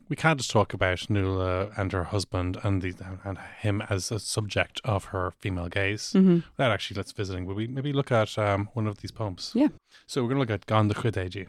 we 0.09 0.16
can't 0.16 0.38
just 0.38 0.50
talk 0.50 0.75
about 0.75 1.09
Nuala 1.09 1.71
and 1.76 1.92
her 1.92 2.04
husband 2.04 2.59
and 2.62 2.83
the 2.83 2.95
and 3.25 3.38
him 3.61 3.83
as 3.88 4.12
a 4.12 4.18
subject 4.18 4.80
of 4.85 5.06
her 5.06 5.33
female 5.38 5.68
gaze. 5.68 6.12
hmm 6.12 6.40
That 6.56 6.71
actually, 6.71 6.97
let's 6.99 7.12
visiting. 7.12 7.47
Will 7.47 7.54
we 7.54 7.66
maybe 7.66 7.92
look 7.92 8.12
at 8.12 8.38
um, 8.38 8.68
one 8.75 8.87
of 8.87 8.99
these 8.99 9.12
poems? 9.12 9.52
Yeah. 9.54 9.68
So 10.06 10.23
we're 10.23 10.28
going 10.28 10.47
to 10.47 10.52
look 10.52 10.61
at 10.61 10.66
Gan 10.66 10.88
de 10.88 10.95
Chudeji. 10.95 11.49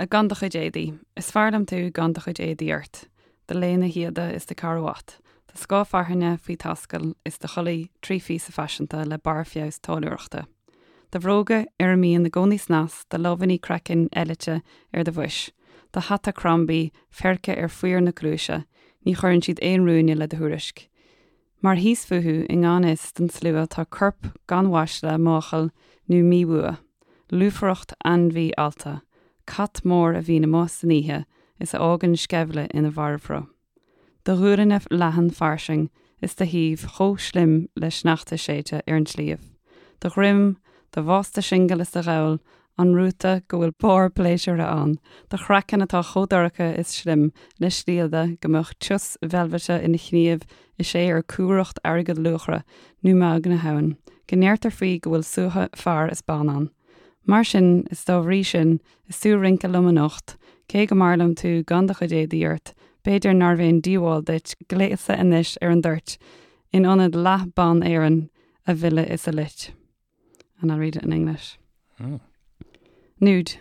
A 0.00 0.06
gandacha 0.06 0.48
dédi, 0.48 0.96
is 1.16 1.30
fearlam 1.32 1.66
tú 1.66 1.90
gandacha 1.90 2.32
dédi 2.32 2.72
ort. 2.72 3.08
De 3.48 3.54
léna 3.54 3.92
hiada 3.92 4.32
is 4.32 4.44
de 4.46 4.54
carwat. 4.54 5.18
De 5.48 5.58
scá 5.58 5.84
farhanne 5.84 6.38
fao 6.38 6.54
tascail 6.54 7.14
is 7.24 7.38
de 7.38 7.48
cholaí 7.48 7.88
trí 8.00 8.22
fi 8.22 8.38
sa 8.38 8.52
fashionanta 8.52 9.04
le 9.04 9.18
barfios 9.18 9.80
táúireachta. 9.80 10.46
De 11.10 11.18
bhróga 11.18 11.66
ar 11.80 11.96
míon 11.96 12.22
na 12.22 12.28
gcóní 12.28 12.58
snas 12.60 13.04
de 13.10 13.18
lohaní 13.18 13.58
crecin 13.58 14.08
eilete 14.12 14.62
ar 14.92 15.04
de 15.04 15.12
bhuis. 15.12 15.50
De 15.92 16.00
hatta 16.00 16.32
crambí 16.32 16.92
ferce 17.10 17.56
ar 17.56 17.68
fuiar 17.68 18.02
na 18.02 18.12
cruúise, 18.12 18.64
ní 19.06 19.14
churann 19.16 19.40
siad 19.40 19.58
éon 19.62 19.86
rúne 19.88 20.16
le 20.16 20.26
de 20.26 20.36
thurisc. 20.36 20.88
Mar 21.62 21.76
híos 21.76 22.04
fuú 22.04 22.44
in 22.48 22.62
gáis 22.62 23.12
den 23.14 23.28
slua 23.28 23.66
tá 23.66 23.86
curp 23.88 24.36
ganhaisle 24.46 25.16
máchail 25.18 25.70
nó 26.08 26.22
míhua. 26.22 26.78
Lúfracht 27.32 27.94
an 28.04 28.30
bhí 28.30 28.52
alta. 28.58 29.02
cat 29.48 29.80
mór 29.82 30.14
a 30.14 30.20
bhí 30.20 30.38
na 30.40 30.46
más 30.46 30.84
níthe 30.84 31.24
is 31.58 31.74
a 31.74 31.78
ágan 31.78 32.14
scefle 32.16 32.68
ina 32.74 32.90
bharfra. 32.90 33.46
De 34.24 34.32
ruúrineh 34.32 34.86
lehan 34.90 35.30
farsing 35.32 35.88
is 36.20 36.34
de 36.34 36.44
híomh 36.44 36.84
cho 36.96 37.16
slim 37.16 37.68
le 37.74 37.88
snachta 37.88 38.36
séite 38.36 38.82
ar 38.86 38.96
an 38.96 39.06
slíomh. 39.06 39.46
De 40.00 40.10
grim 40.10 40.58
de 40.92 41.02
bhásta 41.02 41.42
singelas 41.42 41.96
a 41.96 42.02
rail, 42.02 42.38
an 42.78 42.94
rúta 42.94 43.42
go 43.48 43.58
bhfuil 43.58 43.74
bor 43.82 44.10
pléisiúre 44.10 44.64
an. 44.64 44.98
De 45.30 45.36
chrackan 45.36 45.82
atá 45.82 46.02
chodaracha 46.02 46.78
is 46.78 46.88
slim 46.88 47.32
na 47.58 47.68
stíalda 47.68 48.38
gombeoch 48.40 48.72
tus 48.78 49.16
velvete 49.22 49.82
ina 49.84 49.98
chníomh 49.98 50.46
i 50.78 50.84
sé 50.84 51.08
ar 51.10 51.22
cuaúracht 51.22 51.82
agad 51.84 52.18
luchra 52.18 52.62
nu 53.02 53.14
meag 53.14 53.46
na 53.46 53.56
hain. 53.56 53.96
Gnéirtar 54.28 54.72
faoi 54.72 55.00
go 55.00 55.10
bhfuil 55.10 55.26
suúthe 55.26 55.68
fear 55.76 56.08
is 56.08 56.22
banan. 56.22 56.70
Mar 57.26 57.44
sin 57.44 57.86
is 57.90 58.04
dóhrí 58.04 58.44
sin 58.44 58.80
isúrinca 59.10 59.68
lumanocht, 59.68 60.36
cé 60.68 60.86
go 60.86 60.94
marlam 60.94 61.34
tú 61.34 61.64
ganda 61.64 61.94
chu 61.94 62.06
déadíirt, 62.06 62.72
béidir 63.04 63.34
narvéon 63.34 63.82
díháil 63.82 64.24
deit 64.24 64.54
gléasa 64.68 65.18
inis 65.18 65.58
ar 65.60 65.74
an 65.74 65.82
d'irt, 65.82 66.16
inionad 66.72 67.18
lethban 67.26 67.82
éan 67.82 68.28
a 68.66 68.74
bhuiile 68.74 69.04
is 69.10 69.26
a 69.26 69.32
lit. 69.32 69.72
And 70.60 70.72
I'll 70.72 70.78
read 70.78 70.96
it 70.96 71.04
in 71.04 71.12
English. 71.12 71.58
Oh. 72.02 72.20
Nude. 73.20 73.56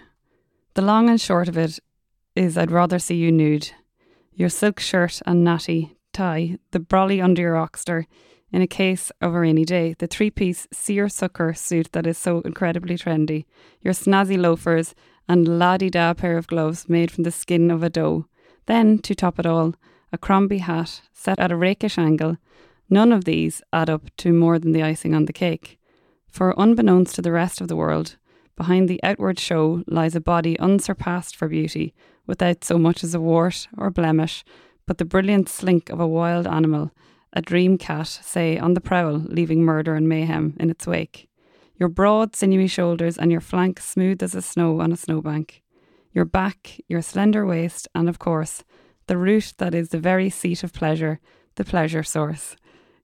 The 0.74 0.82
long 0.82 1.10
and 1.10 1.20
short 1.20 1.48
of 1.48 1.58
it 1.58 1.80
is 2.36 2.58
I'd 2.58 2.72
rather 2.72 3.00
see 3.00 3.16
you 3.16 3.32
nude. 3.32 3.72
Your 4.34 4.50
silk 4.50 4.80
shirt 4.80 5.22
and 5.26 5.44
natty 5.44 5.98
tie, 6.14 6.58
the 6.72 6.80
brolly 6.80 7.22
under 7.22 7.42
your 7.42 7.58
oxter, 7.58 8.06
in 8.52 8.62
a 8.62 8.68
case 8.68 9.12
of 9.22 9.34
a 9.34 9.40
rainy 9.40 9.66
day, 9.66 9.96
the 9.98 10.08
three 10.08 10.30
piece 10.30 10.68
seersucker 10.72 11.54
suit 11.54 11.92
that 11.92 12.08
is 12.08 12.18
so 12.18 12.42
incredibly 12.42 12.96
trendy, 12.96 13.46
your 13.82 13.94
snazzy 13.94 14.38
loafers, 14.38 14.96
and 15.28 15.60
laddie 15.60 15.90
da 15.90 16.14
pair 16.14 16.38
of 16.38 16.48
gloves 16.48 16.88
made 16.88 17.12
from 17.12 17.24
the 17.24 17.32
skin 17.32 17.70
of 17.70 17.84
a 17.84 17.90
doe. 17.90 18.26
Then, 18.68 19.00
to 19.00 19.16
top 19.16 19.40
it 19.40 19.46
all, 19.46 19.76
a 20.12 20.18
Crombie 20.18 20.60
hat 20.60 21.02
set 21.14 21.40
at 21.40 21.52
a 21.52 21.58
rakish 21.58 21.98
angle. 21.98 22.38
None 22.90 23.12
of 23.12 23.26
these 23.26 23.62
add 23.74 23.90
up 23.90 24.04
to 24.18 24.32
more 24.32 24.58
than 24.60 24.72
the 24.72 24.84
icing 24.84 25.14
on 25.14 25.26
the 25.26 25.34
cake. 25.34 25.78
For 26.30 26.54
unbeknownst 26.58 27.16
to 27.16 27.22
the 27.22 27.32
rest 27.32 27.62
of 27.62 27.68
the 27.68 27.76
world, 27.76 28.18
behind 28.56 28.88
the 28.88 29.00
outward 29.04 29.40
show 29.40 29.84
lies 29.88 30.16
a 30.16 30.22
body 30.22 30.60
unsurpassed 30.60 31.36
for 31.36 31.48
beauty, 31.48 31.94
without 32.26 32.64
so 32.64 32.78
much 32.78 33.04
as 33.04 33.16
a 33.16 33.22
wart 33.22 33.68
or 33.78 33.90
blemish, 33.90 34.44
but 34.86 34.98
the 34.98 35.06
brilliant 35.06 35.50
slink 35.50 35.90
of 35.90 36.00
a 36.00 36.08
wild 36.08 36.46
animal, 36.48 36.92
a 37.34 37.42
dream 37.42 37.78
cat, 37.78 38.08
say, 38.08 38.58
on 38.58 38.74
the 38.74 38.82
prowl, 38.82 39.18
leaving 39.28 39.64
murder 39.64 39.96
and 39.96 40.08
mayhem 40.08 40.56
in 40.60 40.70
its 40.70 40.88
wake. 40.88 41.30
Your 41.80 41.90
broad, 41.90 42.36
sinewy 42.36 42.68
shoulders 42.68 43.18
and 43.18 43.32
your 43.32 43.42
flank 43.42 43.80
smooth 43.80 44.24
as 44.24 44.34
a 44.34 44.42
snow 44.42 44.82
on 44.82 44.92
a 44.92 44.98
snowbank. 44.98 45.62
Your 46.12 46.26
back, 46.26 46.80
your 46.88 47.02
slender 47.02 47.46
waist, 47.46 47.88
and 47.94 48.10
of 48.10 48.18
course, 48.18 48.64
the 49.06 49.18
root 49.18 49.54
that 49.58 49.76
is 49.76 49.90
the 49.90 50.00
very 50.00 50.30
seat 50.30 50.64
of 50.64 50.74
pleasure, 50.74 51.20
the 51.56 51.64
pleasure 51.64 52.04
source. 52.04 52.56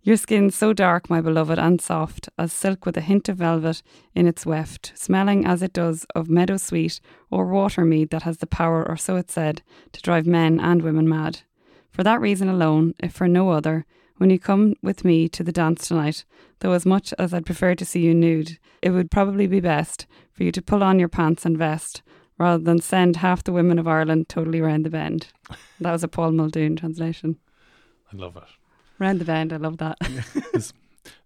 Your 0.05 0.17
skin 0.17 0.51
so 0.51 0.74
dark, 0.74 1.10
my 1.10 1.22
beloved, 1.22 1.57
and 1.57 1.79
soft, 1.79 2.27
as 2.38 2.51
silk 2.51 2.86
with 2.86 2.98
a 2.98 3.01
hint 3.01 3.29
of 3.29 3.38
velvet 3.38 3.81
in 4.13 4.27
its 4.27 4.45
weft, 4.45 4.91
smelling 4.95 5.45
as 5.45 5.62
it 5.62 5.72
does 5.72 6.05
of 6.13 6.29
meadow 6.29 6.57
sweet 6.57 7.00
or 7.31 7.45
water 7.45 7.86
mead 7.86 8.10
that 8.10 8.24
has 8.24 8.39
the 8.39 8.45
power, 8.45 8.86
or 8.86 8.98
so 8.98 9.15
it 9.15 9.31
said, 9.31 9.62
to 9.93 10.01
drive 10.01 10.25
men 10.25 10.60
and 10.60 10.81
women 10.81 11.07
mad. 11.07 11.43
For 11.89 12.03
that 12.03 12.19
reason 12.19 12.50
alone, 12.50 12.95
if 13.00 13.13
for 13.13 13.29
no 13.29 13.51
other, 13.51 13.86
when 14.17 14.29
you 14.29 14.38
come 14.39 14.75
with 14.81 15.05
me 15.05 15.29
to 15.29 15.41
the 15.41 15.53
dance 15.53 15.88
tonight, 15.88 16.25
though 16.60 16.74
as 16.74 16.86
much 16.86 17.13
as 17.17 17.33
I'd 17.33 17.45
prefer 17.45 17.74
to 17.74 17.86
see 17.86 18.01
you 18.01 18.13
nude, 18.13 18.60
it 18.81 18.89
would 18.89 19.10
probably 19.10 19.48
be 19.48 19.62
best 19.62 20.05
for 20.33 20.43
you 20.43 20.51
to 20.51 20.62
pull 20.62 20.83
on 20.83 21.00
your 21.00 21.07
pants 21.07 21.45
and 21.45 21.57
vest, 21.57 22.01
rather 22.38 22.62
than 22.62 22.81
send 22.81 23.15
half 23.17 23.41
the 23.41 23.53
women 23.53 23.79
of 23.79 23.88
Ireland 23.88 24.27
totally 24.27 24.60
round 24.60 24.86
the 24.86 24.89
bend. 24.89 25.27
That 25.79 25.93
was 25.93 26.03
a 26.03 26.10
Paul 26.10 26.33
Muldoon 26.33 26.75
translation. 26.75 27.38
I 28.12 28.17
love 28.17 28.36
it. 28.36 28.43
Round 29.03 29.19
the 29.19 29.25
bend, 29.25 29.51
I 29.51 29.57
love 29.57 29.77
that. 29.77 29.98
There's, 30.53 30.74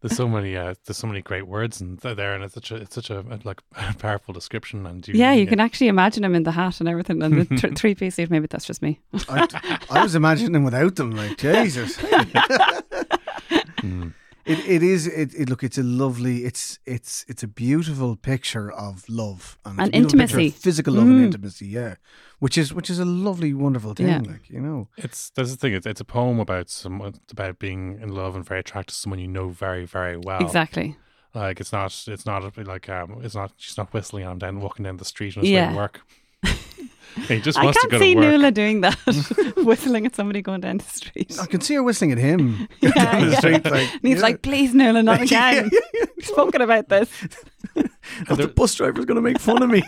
there's 0.01 0.15
so 0.15 0.27
many 0.27 0.55
uh, 0.55 0.73
there's 0.85 0.97
so 0.97 1.05
many 1.05 1.21
great 1.21 1.47
words 1.47 1.79
and 1.81 2.01
th- 2.01 2.17
there 2.17 2.33
and 2.33 2.43
it's 2.43 2.55
such 2.55 2.71
a 2.71 2.75
it's 2.77 2.95
such 2.95 3.11
a 3.11 3.23
like 3.43 3.61
powerful 3.99 4.33
description 4.33 4.87
and 4.87 5.07
you, 5.07 5.13
yeah, 5.13 5.33
you 5.33 5.45
can 5.45 5.59
actually 5.59 5.87
imagine 5.87 6.23
him 6.23 6.33
in 6.33 6.41
the 6.43 6.51
hat 6.51 6.79
and 6.79 6.89
everything, 6.89 7.21
and 7.21 7.41
the 7.41 7.45
th- 7.45 7.73
three 7.77 7.93
piece 7.93 8.15
suit. 8.15 8.31
Maybe 8.31 8.47
that's 8.47 8.65
just 8.65 8.81
me. 8.81 8.99
I, 9.29 9.47
I 9.91 10.01
was 10.01 10.15
imagining 10.15 10.63
without 10.63 10.95
them, 10.95 11.11
like 11.11 11.37
Jesus. 11.37 11.97
Mm. 13.87 14.13
It 14.47 14.59
it 14.75 14.81
is 14.83 15.07
it, 15.07 15.33
it 15.35 15.49
look 15.49 15.63
it's 15.63 15.77
a 15.77 15.83
lovely 15.83 16.45
it's 16.45 16.79
it's 16.85 17.25
it's 17.27 17.43
a 17.43 17.47
beautiful 17.47 18.15
picture 18.15 18.71
of 18.71 19.03
love 19.09 19.57
and, 19.65 19.79
And 19.79 19.93
a 19.93 19.97
of 19.97 20.03
intimacy. 20.03 20.49
physical 20.51 20.93
love 20.93 21.07
and 21.07 21.19
Mm. 21.19 21.25
intimacy 21.25 21.67
yeah 21.67 21.95
which 22.39 22.57
is 22.57 22.73
which 22.73 22.89
is 22.89 22.99
a 22.99 23.05
lovely 23.05 23.53
wonderful 23.53 23.93
thing 23.93 24.07
Yeah. 24.07 24.21
like 24.33 24.49
you 24.49 24.61
know 24.61 24.87
It's 24.97 25.31
there's 25.35 25.51
the 25.51 25.57
thing. 25.57 25.73
It's, 25.73 25.85
it's 25.85 26.01
a 26.01 26.05
poem 26.05 26.39
about 26.39 26.69
someone 26.69 27.15
about 27.31 27.59
being 27.59 27.99
in 28.01 28.09
love 28.09 28.35
and 28.37 28.45
very 28.45 28.59
attracted 28.61 28.93
to 28.93 28.99
someone 28.99 29.19
you 29.19 29.27
know 29.27 29.49
very 29.49 29.85
very 29.85 30.17
well. 30.17 30.41
Exactly. 30.41 30.95
Like 31.35 31.59
it's 31.59 31.73
not 31.73 31.91
it's 32.07 32.25
not 32.25 32.41
like 32.73 32.87
um 32.89 33.19
it's 33.25 33.35
not 33.35 33.51
she's 33.57 33.77
not 33.77 33.93
whistling 33.93 34.25
on 34.25 34.31
him 34.33 34.39
down 34.39 34.59
walking 34.61 34.83
down 34.85 34.97
the 34.97 35.05
street 35.05 35.35
on 35.37 35.43
his 35.43 35.51
way 35.51 35.57
Yeah. 35.59 35.71
to 35.71 35.75
work. 35.75 36.01
He 37.27 37.39
just 37.41 37.57
I 37.57 37.63
wants 37.65 37.81
to 37.81 37.87
can't 37.87 37.91
go 37.91 37.99
see 37.99 38.13
to. 38.13 38.19
Nuala 38.21 38.51
doing 38.51 38.81
that, 38.81 38.97
whistling 39.57 40.05
at 40.05 40.15
somebody 40.15 40.41
going 40.41 40.61
down 40.61 40.77
the 40.77 40.83
street. 40.85 41.35
I 41.41 41.45
can 41.47 41.61
see 41.61 41.73
her 41.75 41.83
whistling 41.83 42.11
at 42.11 42.17
him 42.19 42.67
Yeah, 42.81 42.91
down 42.91 43.21
the 43.25 43.31
yeah. 43.31 43.37
street 43.39 43.65
like 43.65 43.73
And 43.93 44.01
he's 44.03 44.17
yeah. 44.17 44.21
like, 44.21 44.41
please, 44.43 44.73
Nuala, 44.75 45.01
not 45.03 45.21
again. 45.27 45.69
We've 46.15 46.25
spoken 46.25 46.61
about 46.61 46.89
this. 46.89 47.09
"Oh, 48.29 48.35
the 48.35 48.47
bus 48.47 48.75
driver's 48.75 49.05
going 49.05 49.15
to 49.15 49.21
make 49.21 49.39
fun 49.39 49.61
of 49.63 49.69
me 49.69 49.83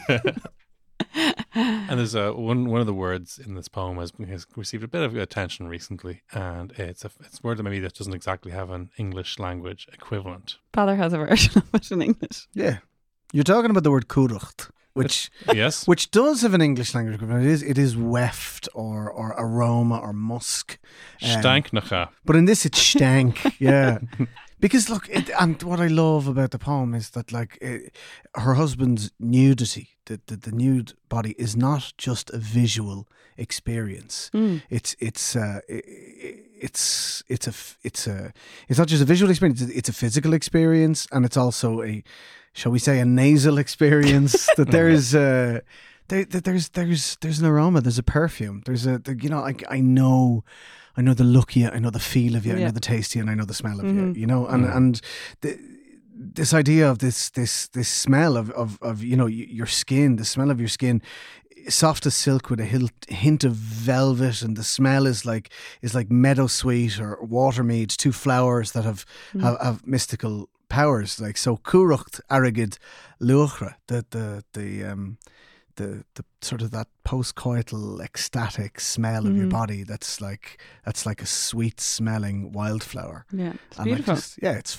And 1.55 1.97
there's 1.99 2.15
uh, 2.15 2.31
one 2.33 2.69
one 2.69 2.81
of 2.81 2.87
the 2.87 2.93
words 2.93 3.39
in 3.43 3.55
this 3.55 3.67
poem 3.67 3.97
has, 3.97 4.11
has 4.27 4.45
received 4.55 4.83
a 4.83 4.87
bit 4.87 5.01
of 5.01 5.15
attention 5.15 5.67
recently, 5.67 6.21
and 6.33 6.71
it's 6.73 7.03
a 7.05 7.11
it's 7.21 7.39
a 7.39 7.47
word 7.47 7.57
that 7.57 7.63
maybe 7.63 7.79
that 7.79 7.93
doesn't 7.95 8.13
exactly 8.13 8.51
have 8.51 8.69
an 8.69 8.89
English 8.97 9.39
language 9.39 9.87
equivalent. 9.93 10.57
Father 10.73 10.95
has 10.95 11.13
a 11.13 11.17
version 11.17 11.57
of 11.57 11.73
it 11.73 11.91
in 11.91 12.01
English. 12.01 12.47
yeah 12.53 12.77
you're 13.31 13.43
talking 13.43 13.69
about 13.71 13.83
the 13.83 13.91
word 13.91 14.07
kurucht 14.07 14.69
which 14.99 15.29
Yes, 15.61 15.85
which 15.87 16.11
does 16.11 16.41
have 16.43 16.53
an 16.55 16.61
English 16.61 16.93
language 16.95 17.15
equivalent 17.15 17.45
it 17.45 17.51
is 17.51 17.63
it 17.63 17.77
is 17.77 17.95
weft 17.95 18.67
or 18.73 19.09
or 19.19 19.27
aroma 19.37 19.97
or 20.05 20.13
musk 20.13 20.77
Um, 21.23 21.29
Stanknacha. 21.41 22.09
But 22.25 22.35
in 22.35 22.45
this, 22.45 22.65
it's 22.65 22.81
stank. 22.81 23.35
yeah. 23.59 23.97
Because 24.61 24.89
look, 24.93 25.07
it, 25.09 25.29
and 25.39 25.63
what 25.63 25.79
I 25.79 25.87
love 25.87 26.27
about 26.29 26.49
the 26.51 26.57
poem 26.59 26.93
is 26.95 27.09
that 27.11 27.31
like 27.31 27.57
it, 27.61 27.95
her 28.35 28.55
husband's 28.55 29.11
nudity, 29.17 29.87
the, 30.05 30.19
the 30.25 30.35
the 30.35 30.51
nude 30.51 30.91
body, 31.07 31.33
is 31.37 31.55
not 31.55 31.93
just 32.05 32.29
a 32.33 32.37
visual 32.37 33.07
experience. 33.37 34.29
Mm. 34.33 34.61
It's 34.69 34.95
it's 34.99 35.35
uh, 35.35 35.59
i- 35.69 35.83
i- 36.27 36.41
it's 36.61 37.23
it's 37.27 37.47
a 37.47 37.51
f- 37.51 37.77
it's 37.83 38.07
a 38.07 38.31
it's 38.67 38.77
not 38.79 38.89
just 38.91 39.01
a 39.01 39.05
visual 39.05 39.31
experience. 39.31 39.61
it's- 39.63 39.77
It's 39.77 39.89
a 39.89 39.93
physical 39.93 40.33
experience, 40.33 41.07
and 41.11 41.25
it's 41.25 41.37
also 41.37 41.81
a, 41.81 42.03
shall 42.53 42.71
we 42.71 42.79
say, 42.79 42.99
a 42.99 43.05
nasal 43.05 43.57
experience. 43.57 44.47
that 44.57 44.71
there 44.71 44.89
is 44.89 45.13
uh, 45.15 45.59
there, 46.07 46.25
there- 46.25 46.41
there's 46.41 46.69
there's 46.69 47.17
there's 47.21 47.39
an 47.39 47.45
aroma. 47.45 47.81
There's 47.81 47.99
a 47.99 48.03
perfume. 48.03 48.61
There's 48.65 48.85
a 48.85 48.99
the, 48.99 49.15
you 49.21 49.29
know 49.29 49.39
I 49.45 49.55
I 49.69 49.79
know. 49.81 50.43
I 50.97 51.01
know 51.01 51.13
the 51.13 51.23
look 51.23 51.51
of 51.51 51.55
you, 51.55 51.69
I 51.69 51.79
know 51.79 51.91
the 51.91 51.99
feel 51.99 52.35
of 52.35 52.45
you, 52.45 52.53
I 52.53 52.59
know 52.59 52.71
the 52.71 52.79
taste 52.81 53.11
of 53.11 53.15
you, 53.15 53.21
and 53.21 53.29
I 53.29 53.35
know 53.35 53.45
the 53.45 53.53
smell 53.53 53.79
of 53.79 53.85
Mhm. 53.85 54.15
you. 54.15 54.21
You 54.21 54.27
know, 54.27 54.47
and 54.47 54.65
Mhm. 54.65 54.75
and 54.75 55.01
the, 55.41 55.57
this 56.35 56.53
idea 56.53 56.89
of 56.91 56.97
this 56.97 57.29
this 57.29 57.67
this 57.69 57.87
smell 57.87 58.35
of 58.35 58.49
of 58.51 58.77
of 58.81 59.01
you 59.03 59.15
know 59.15 59.25
y- 59.25 59.47
your 59.49 59.67
skin, 59.67 60.17
the 60.17 60.25
smell 60.25 60.51
of 60.51 60.59
your 60.59 60.67
skin, 60.67 61.01
soft 61.69 62.05
as 62.05 62.15
silk 62.15 62.49
with 62.49 62.59
a 62.59 62.65
hint, 62.65 62.91
hint 63.07 63.43
of 63.45 63.53
velvet, 63.53 64.41
and 64.41 64.57
the 64.57 64.63
smell 64.63 65.05
is 65.07 65.25
like 65.25 65.49
is 65.81 65.93
like 65.95 66.11
meadow 66.11 66.47
sweet 66.47 66.99
or 66.99 67.17
water 67.21 67.63
mead, 67.63 67.89
two 67.89 68.11
flowers 68.11 68.71
that 68.71 68.83
have 68.83 69.05
have, 69.41 69.57
have 69.61 69.87
mystical 69.87 70.49
powers. 70.69 71.19
Like 71.19 71.37
so, 71.37 71.57
kurucht 71.57 72.21
arigid 72.29 72.77
luchra, 73.21 73.75
the 73.87 74.05
the 74.09 74.43
the 74.53 74.83
um 74.85 75.17
the 75.75 76.03
the 76.15 76.23
sort 76.41 76.61
of 76.61 76.71
that 76.71 76.87
post-coital 77.03 78.01
ecstatic 78.01 78.79
smell 78.79 79.25
of 79.27 79.35
your 79.35 79.47
body. 79.47 79.83
That's 79.83 80.21
like 80.21 80.61
that's 80.85 81.05
like 81.05 81.21
a 81.21 81.25
sweet 81.25 81.79
smelling 81.81 82.51
wildflower. 82.51 83.25
Yeah, 83.31 83.53
it's 83.69 83.77
And 83.79 83.81
I 83.81 83.95
beautiful. 83.95 84.15
just- 84.15 84.39
yeah, 84.41 84.57
it's 84.59 84.77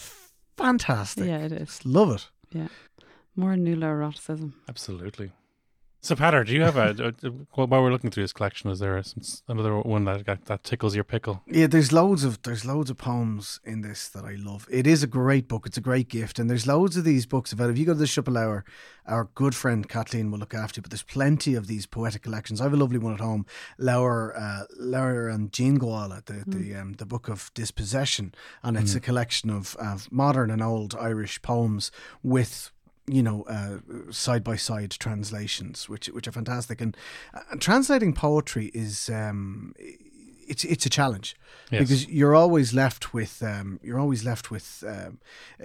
fantastic. 0.57 1.27
yeah, 1.27 1.39
it 1.47 1.53
is. 1.53 1.69
Just 1.69 1.85
love 1.87 2.11
it. 2.17 2.29
Yeah, 2.53 2.69
more 3.37 3.57
Nuala 3.57 3.87
eroticism. 3.87 4.53
Absolutely. 4.69 5.33
So, 6.03 6.15
Peadar, 6.17 6.47
do 6.47 6.55
you 6.55 6.63
have 6.63 6.79
a, 6.79 7.13
a, 7.23 7.29
a- 7.29 7.67
while 7.67 7.83
we're 7.83 7.91
looking 7.93 8.11
through 8.11 8.25
this 8.25 8.33
collection? 8.33 8.71
Is 8.71 8.79
there 8.79 9.03
some, 9.03 9.23
another 9.49 9.77
one 9.81 10.05
that 10.07 10.25
got, 10.25 10.47
that 10.47 10.65
tickles 10.65 10.95
your 10.95 11.05
pickle? 11.05 11.43
Yeah, 11.47 11.67
there's 11.67 11.93
loads 11.93 12.25
of 12.25 12.41
there's 12.43 12.65
loads 12.65 12.89
of 12.89 12.97
poems 12.97 13.61
in 13.65 13.83
this 13.83 14.09
that 14.09 14.25
I 14.25 14.37
love. 14.37 14.67
It 14.71 14.87
is 14.87 15.03
a 15.03 15.07
great 15.07 15.47
book. 15.47 15.67
It's 15.67 15.77
a 15.77 15.83
great 15.83 16.09
gift, 16.09 16.39
and 16.39 16.49
there's 16.49 16.67
loads 16.67 16.97
of 16.97 17.05
these 17.05 17.27
books 17.27 17.53
about. 17.53 17.69
If 17.69 17.77
you 17.77 17.85
go 17.85 17.93
to 17.93 17.99
the 17.99 18.07
Siopa 18.07 18.33
Leabhar, 18.33 18.63
our 19.07 19.25
good 19.35 19.55
friend 19.55 19.87
Kathleen 19.87 20.31
will 20.31 20.39
look 20.39 20.55
after 20.55 20.79
you. 20.79 20.83
But 20.83 20.91
there's 20.91 21.03
plenty 21.03 21.55
of 21.55 21.67
these 21.67 21.85
poetic 21.85 22.23
collections. 22.23 22.63
I 22.63 22.65
have 22.65 22.73
a 22.73 22.77
lovely 22.79 22.99
one 22.99 23.13
at 23.13 23.21
home. 23.21 23.45
Lauer, 23.77 24.35
uh, 24.35 24.63
Lauer 24.79 25.29
and 25.29 25.53
Jean 25.53 25.79
Goala, 25.79 26.25
the 26.25 26.45
the 26.47 26.77
um, 26.77 26.95
the 26.95 27.05
book 27.07 27.29
of 27.29 27.51
dispossession, 27.53 28.33
and 28.63 28.79
it's 28.79 28.95
a 28.95 29.01
collection 29.01 29.51
of, 29.51 29.77
of 29.77 30.11
modern 30.11 30.51
and 30.51 30.63
old 30.63 30.95
Irish 30.99 31.43
poems 31.43 31.93
with 32.23 32.73
you 33.13 33.23
know, 33.23 33.45
side 34.11 34.45
by 34.45 34.57
side 34.57 34.91
translations, 34.99 35.89
which 35.89 36.07
which 36.07 36.27
are 36.29 36.33
fantastic. 36.33 36.81
And, 36.81 36.97
and 37.51 37.61
translating 37.61 38.13
poetry 38.13 38.71
is 38.75 39.09
um, 39.11 39.75
it's 40.49 40.65
it's 40.65 40.87
a 40.87 40.91
challenge 40.91 41.37
Yes. 41.71 41.81
because 41.83 42.09
you're 42.09 42.35
always 42.35 42.75
left 42.75 43.15
with 43.15 43.43
um, 43.45 43.79
you're 43.81 44.01
always 44.01 44.25
left 44.25 44.51
with 44.51 44.83
um, 44.87 45.19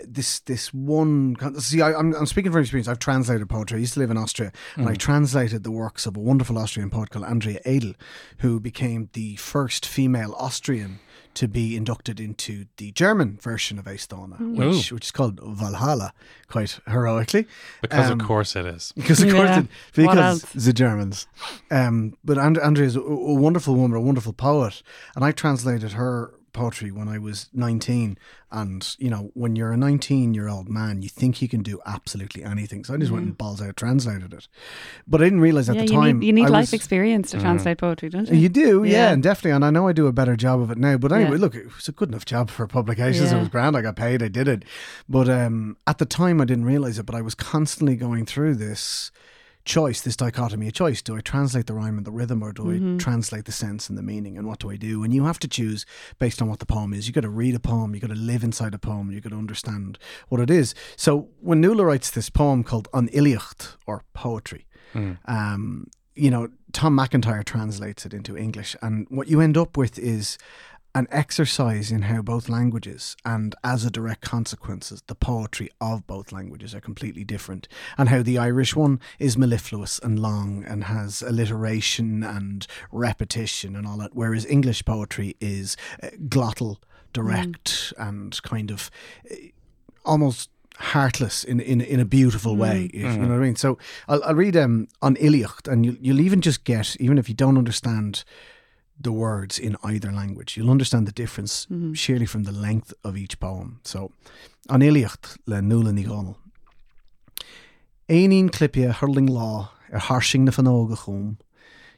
this 0.08 0.40
this 0.42 0.72
one. 0.74 1.36
See, 1.60 1.82
I, 1.82 1.94
I'm 1.94 2.14
I'm 2.14 2.28
speaking 2.28 2.52
from 2.52 2.62
experience. 2.62 2.88
I've 2.88 3.00
translated 3.00 3.50
poetry. 3.50 3.78
I 3.78 3.80
used 3.80 3.96
to 3.96 4.00
live 4.02 4.12
in 4.12 4.18
Austria, 4.18 4.52
and 4.76 4.88
I 4.88 4.94
translated 4.94 5.64
the 5.64 5.72
works 5.72 6.06
of 6.06 6.16
a 6.16 6.20
wonderful 6.20 6.60
Austrian 6.60 6.92
poet 6.92 7.10
called 7.10 7.26
Andrea 7.26 7.60
Edel, 7.66 7.94
who 8.40 8.60
became 8.60 9.10
the 9.14 9.36
first 9.38 9.86
female 9.86 10.36
Austrian 10.38 11.00
to 11.36 11.48
be 11.48 11.76
inducted 11.76 12.20
into 12.20 12.66
the 12.78 12.92
German 12.92 13.38
version 13.42 13.78
of 13.80 13.86
Aosdána, 13.86 14.38
which, 14.56 14.92
which 14.92 15.06
is 15.06 15.12
called 15.12 15.40
Valhalla, 15.44 16.12
quite 16.50 16.80
heroically. 16.88 17.46
Because, 17.82 18.10
Um, 18.10 18.20
of 18.20 18.26
course, 18.28 18.56
it 18.56 18.66
is. 18.66 18.92
because 18.96 19.22
of 19.22 19.30
course, 19.32 19.50
Yeah. 19.50 19.60
it, 19.60 19.68
because 19.94 20.42
the 20.54 20.74
Germans. 20.74 21.28
Um, 21.70 22.18
but 22.24 22.38
and- 22.38 22.58
Andrea 22.58 22.88
is 22.88 22.96
a, 22.96 23.02
a 23.02 23.34
wonderful 23.36 23.76
woman, 23.76 23.98
a 23.98 24.02
wonderful 24.02 24.34
poet, 24.34 24.82
and 25.16 25.24
I 25.24 25.32
translated 25.32 25.92
her 25.94 26.34
poetry 26.56 26.90
when 26.92 27.08
I 27.08 27.20
was 27.20 27.50
nineteen. 27.54 28.18
And 28.52 28.96
you 28.98 29.10
know, 29.10 29.32
when 29.34 29.56
you're 29.58 29.72
a 29.74 29.78
nineteen-year-old 29.78 30.70
man, 30.70 31.02
you 31.02 31.10
think 31.10 31.42
you 31.42 31.50
can 31.50 31.62
do 31.62 31.80
absolutely 31.86 32.44
anything. 32.44 32.84
So 32.86 32.94
I 32.94 32.98
just 32.98 33.12
went 33.12 33.26
and 33.26 33.38
balls 33.38 33.62
out 33.62 33.76
translated 33.76 34.34
it, 34.34 34.48
but 35.08 35.22
I 35.22 35.26
didn't 35.26 35.42
realize 35.42 35.68
at 35.70 35.76
yeah, 35.76 35.82
the 35.82 35.88
you 35.92 36.00
time 36.00 36.20
need 36.20 36.26
you 36.28 36.34
need 36.34 36.46
I 36.46 36.50
life 36.50 36.62
was- 36.62 36.74
experience 36.74 37.32
to 37.32 37.40
translate 37.40 37.78
poetry, 37.80 38.10
don't 38.10 38.30
you? 38.30 38.38
you 38.38 38.50
do, 38.50 38.84
yeah. 38.86 38.92
Yeah. 39.08 39.12
and 39.12 39.22
definitely. 39.22 39.52
And 39.52 39.66
I 39.66 39.70
know 39.72 39.88
I 39.88 39.94
do 39.94 40.08
a 40.08 40.14
better 40.14 40.36
job 40.38 40.62
of 40.62 40.72
it 40.72 40.78
now. 40.78 40.98
But 40.98 41.12
anyway, 41.12 41.32
Yeah. 41.32 41.38
look, 41.42 41.56
it 41.56 41.66
was 41.76 41.88
a 41.90 41.92
good 41.92 42.10
enough 42.10 42.26
job 42.26 42.50
for 42.50 42.66
publications. 42.66 43.32
It 43.32 43.38
was 43.40 43.50
grand. 43.50 43.76
I 43.76 43.82
got 43.82 43.98
paid. 43.98 44.24
I 44.24 44.30
did 44.30 44.48
it. 44.48 44.64
But 45.10 45.28
um, 45.30 45.76
at 45.86 45.98
the 45.98 46.06
time, 46.06 46.40
I 46.40 46.46
didn't 46.46 46.66
realize 46.66 46.98
it. 46.98 47.06
But 47.06 47.16
I 47.16 47.22
was 47.22 47.36
constantly 47.36 47.96
going 47.98 48.26
through 48.26 48.56
this 48.56 49.12
choice, 49.66 50.00
this 50.02 50.16
dichotomy 50.16 50.68
of 50.68 50.74
choice. 50.74 51.02
Do 51.02 51.18
I 51.18 51.22
translate 51.22 51.66
the 51.66 51.74
rhyme 51.74 51.98
and 51.98 52.06
the 52.06 52.12
rhythm, 52.12 52.44
or 52.44 52.52
do 52.54 52.72
I 52.72 52.98
translate 53.00 53.46
the 53.46 53.52
sense 53.52 53.90
and 53.90 53.98
the 53.98 54.04
meaning? 54.04 54.38
And 54.38 54.48
what 54.48 54.60
do 54.60 54.70
I 54.72 54.78
do? 54.78 55.04
And 55.04 55.14
you 55.14 55.26
have 55.26 55.40
to 55.40 55.48
choose 55.48 55.86
based 56.20 56.42
on 56.42 56.48
what 56.48 56.60
the 56.60 56.66
poem 56.66 56.94
is. 56.94 57.08
You've 57.08 57.16
got 57.16 57.22
to 57.22 57.30
read 57.30 57.56
a 57.56 57.60
poem. 57.60 57.94
you've 57.94 58.02
got 58.02 58.10
to 58.10 58.16
live 58.16 58.44
inside 58.44 58.74
a 58.74 58.80
poem. 58.80 59.12
you've 59.12 59.24
got 59.24 59.32
to 59.32 59.38
understand 59.38 59.98
what 60.30 60.40
it 60.40 60.50
is. 60.50 60.74
So 60.96 61.30
when 61.42 61.60
Nuala 61.62 61.84
writes 61.86 62.10
this 62.12 62.30
poem 62.30 62.64
called 62.64 62.88
An 62.94 63.10
Iliocht, 63.10 63.76
or 63.86 64.04
poetry, 64.14 64.66
um, 65.26 65.88
you 66.16 66.30
know, 66.32 66.48
Tom 66.72 66.96
MacIntyre 66.96 67.44
translates 67.44 68.06
it 68.06 68.14
into 68.14 68.38
English, 68.38 68.76
and 68.82 69.06
what 69.10 69.28
you 69.28 69.42
end 69.42 69.58
up 69.58 69.76
with 69.76 70.00
is 70.00 70.38
an 70.96 71.08
exercise 71.12 71.92
in 71.92 72.04
how 72.04 72.22
both 72.22 72.48
languages 72.48 73.18
and 73.26 73.54
as 73.64 73.84
a 73.84 73.92
direct 73.92 74.22
consequence 74.22 74.90
the 75.08 75.14
poetry 75.14 75.70
of 75.82 76.08
both 76.08 76.32
languages 76.32 76.74
are 76.74 76.80
completely 76.80 77.26
different 77.26 77.68
and 77.98 78.08
how 78.10 78.24
the 78.24 78.38
irish 78.38 78.76
one 78.76 79.00
is 79.20 79.38
mellifluous 79.38 80.00
and 80.00 80.18
long 80.18 80.64
and 80.64 80.86
has 80.86 81.22
alliteration 81.22 82.24
and 82.24 82.66
repetition 82.92 83.76
and 83.76 83.86
all 83.86 83.98
that 83.98 84.16
whereas 84.16 84.46
english 84.46 84.84
poetry 84.86 85.36
is 85.42 85.76
uh, 86.02 86.08
glottal 86.30 86.78
direct 87.12 87.94
and 87.98 88.42
kind 88.44 88.72
of 88.72 88.90
uh, 89.30 89.36
almost 90.06 90.50
heartless 90.78 91.44
in 91.44 91.60
in, 91.60 91.82
in 91.82 92.00
a 92.00 92.06
beautiful 92.06 92.56
way 92.56 92.90
if 92.94 93.02
you 93.02 93.22
know 93.22 93.30
what 93.30 93.36
I 93.36 93.38
mean. 93.38 93.56
So 93.56 93.78
I'll, 94.10 94.22
I'll 94.26 94.36
read 94.36 94.58
um, 94.58 94.90
on 95.02 95.16
Iliocht 95.16 95.72
and 95.72 95.86
you'll, 95.86 95.96
you'll 96.02 96.20
even 96.20 96.42
just 96.42 96.66
get 96.66 96.98
even 97.00 97.18
if 97.18 97.30
you 97.30 97.36
don't 97.36 97.58
understand 97.58 98.26
the 99.00 99.12
words 99.12 99.60
in 99.60 99.76
either 99.84 100.12
language. 100.12 100.58
You'll 100.58 100.72
understand 100.72 101.08
the 101.08 101.12
difference 101.12 101.66
mm-hmm. 101.66 101.94
sheerly 101.94 102.26
from 102.26 102.44
the 102.44 102.52
length 102.52 102.94
of 103.04 103.18
each 103.18 103.40
poem. 103.40 103.80
So 103.84 104.12
an 104.70 104.82
Iliocht 104.82 105.38
le 105.46 105.62
nula 105.62 105.92
ní 105.92 106.06
gonal 106.06 106.38
Éín 108.10 108.50
clipia 108.50 108.94
hurling 108.94 109.28
lá 109.28 109.70
ar 109.92 109.98
er 109.98 110.00
harsing 110.00 110.46
na 110.46 110.52
fanóga 110.52 110.98
chum 111.06 111.38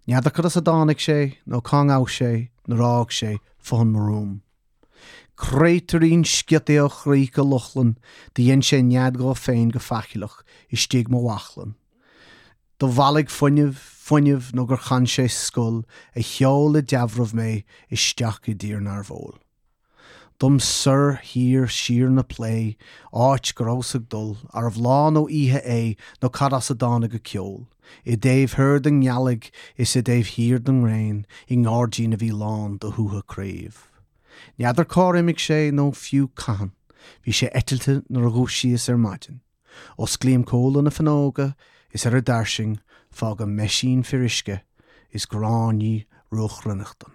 Neadar 0.07 0.33
chu 0.33 0.41
a 0.41 0.61
dánig 0.61 0.99
sé 0.99 1.37
nó 1.47 1.61
cáá 1.61 2.05
sé 2.07 2.49
na 2.67 2.75
rág 2.75 3.11
sé 3.11 3.39
fan 3.57 3.93
marúm 3.93 4.41
Créitarín 5.37 6.23
sciaíoch 6.25 7.05
rí 7.05 7.31
go 7.31 7.43
lochlan 7.43 7.95
de 8.33 8.43
dhéon 8.43 8.63
sé 8.63 8.81
nead 8.81 9.17
go 9.17 9.33
féin 9.33 9.69
go 9.71 9.79
fachiilech 9.79 10.41
i 10.71 10.75
stíag 10.75 11.09
mo 11.09 11.19
wachlan. 11.21 11.75
Do 12.79 12.87
bhalig 12.87 13.29
funineh 13.29 13.77
funineh 14.07 14.53
nó 14.53 14.63
gur 14.65 14.79
chan 14.87 15.05
sé 15.05 15.27
scul 15.27 15.83
i 16.15 16.23
cheol 16.23 16.71
le 16.71 16.81
deabhrah 16.81 17.33
mé 17.35 17.63
is 17.89 17.99
steach 17.99 18.47
i 18.47 18.53
ddír 18.55 18.79
nar 18.81 19.03
bhil. 19.03 19.33
Dum 20.39 20.59
sur 20.59 21.19
hir 21.29 21.67
sir 21.67 22.07
na 22.09 22.23
plé 22.23 22.77
áit 23.11 23.51
gorósag 23.57 24.07
dul 24.13 24.37
ar 24.53 24.69
bhlán 24.71 25.19
ó 25.19 25.25
ihe 25.27 25.59
é 25.59 25.97
nó 26.21 26.31
cadas 26.31 26.71
a 26.71 26.75
dána 26.75 27.11
go 27.11 27.19
ceol. 27.19 27.67
I 28.05 28.15
déobh 28.15 28.55
thir 28.55 28.79
den 28.79 29.01
ngealig 29.01 29.51
is 29.75 29.95
i 29.97 30.01
déobh 30.01 30.31
hir 30.37 30.59
den 30.59 30.83
réin 30.87 31.25
i 31.49 31.59
ngádín 31.59 32.15
a 32.15 32.17
bhí 32.23 32.31
lán 32.31 32.79
do 32.79 32.91
thuútha 32.91 33.23
craomh. 33.27 33.81
Neadidir 34.57 34.87
cáimimiigh 34.95 35.43
sé 35.47 35.59
nó 35.71 35.91
fiú 35.91 36.29
can, 36.35 36.71
hí 37.25 37.35
sé 37.35 37.51
etilte 37.51 38.03
nar 38.07 38.29
a 38.29 38.31
gúsíos 38.31 38.87
ar 38.87 38.97
maidin. 38.97 39.41
Os 39.97 40.15
glíam 40.15 40.45
cóla 40.45 40.81
na 40.83 40.91
fanóga 40.91 41.55
is 41.91 42.05
ar 42.05 42.15
a 42.15 42.21
darsing 42.21 42.79
fá 43.11 43.35
go 43.35 43.45
meisín 43.45 44.03
firisce 44.03 44.61
is 45.11 45.25
grání 45.25 46.05
ruchrunnachtan. 46.31 47.11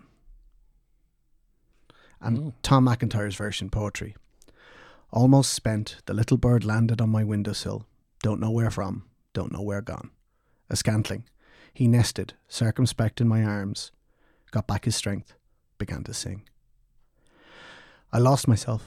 And 2.21 2.39
hmm. 2.39 2.49
Tom 2.63 2.85
MacIntyre's 2.85 3.37
version 3.37 3.71
poetry. 3.71 4.15
Almost 5.11 5.53
spent, 5.53 5.97
the 6.07 6.15
little 6.15 6.39
bird 6.39 6.65
landed 6.65 7.01
on 7.01 7.11
my 7.11 7.25
windowsill. 7.25 7.85
Don't 8.23 8.41
know 8.41 8.51
where 8.51 8.71
from, 8.71 9.05
don't 9.35 9.53
know 9.53 9.63
where 9.63 9.83
gone. 9.83 10.11
A 10.71 10.77
scantling. 10.77 11.25
He 11.75 11.89
nested, 11.89 12.35
circumspect 12.49 13.21
in 13.21 13.29
my 13.29 13.45
arms, 13.45 13.93
got 14.51 14.67
back 14.67 14.85
his 14.85 14.97
strength, 14.97 15.35
began 15.79 16.05
to 16.05 16.15
sing. 16.15 16.43
I 18.13 18.19
lost 18.19 18.47
myself, 18.47 18.83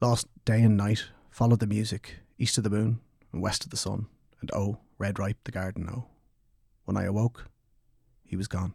lost 0.00 0.28
day 0.44 0.62
and 0.62 0.76
night, 0.76 1.06
followed 1.30 1.60
the 1.60 1.66
music, 1.66 2.16
east 2.38 2.58
of 2.58 2.64
the 2.64 2.70
moon 2.70 3.00
and 3.32 3.42
west 3.42 3.64
of 3.64 3.70
the 3.70 3.76
sun, 3.76 4.06
and 4.40 4.50
oh, 4.52 4.78
red 4.98 5.18
ripe 5.18 5.38
the 5.44 5.52
garden 5.52 5.88
oh. 5.90 6.04
When 6.86 6.96
I 6.96 7.04
awoke, 7.04 7.48
he 8.24 8.36
was 8.36 8.48
gone. 8.48 8.72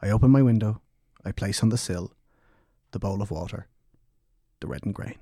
I 0.00 0.10
open 0.10 0.30
my 0.30 0.42
window, 0.42 0.80
I 1.24 1.32
place 1.32 1.62
on 1.62 1.70
the 1.70 1.78
sill 1.78 2.12
the 2.92 2.98
bowl 2.98 3.20
of 3.20 3.30
water, 3.30 3.66
the 4.60 4.68
reddened 4.68 4.94
grain. 4.94 5.18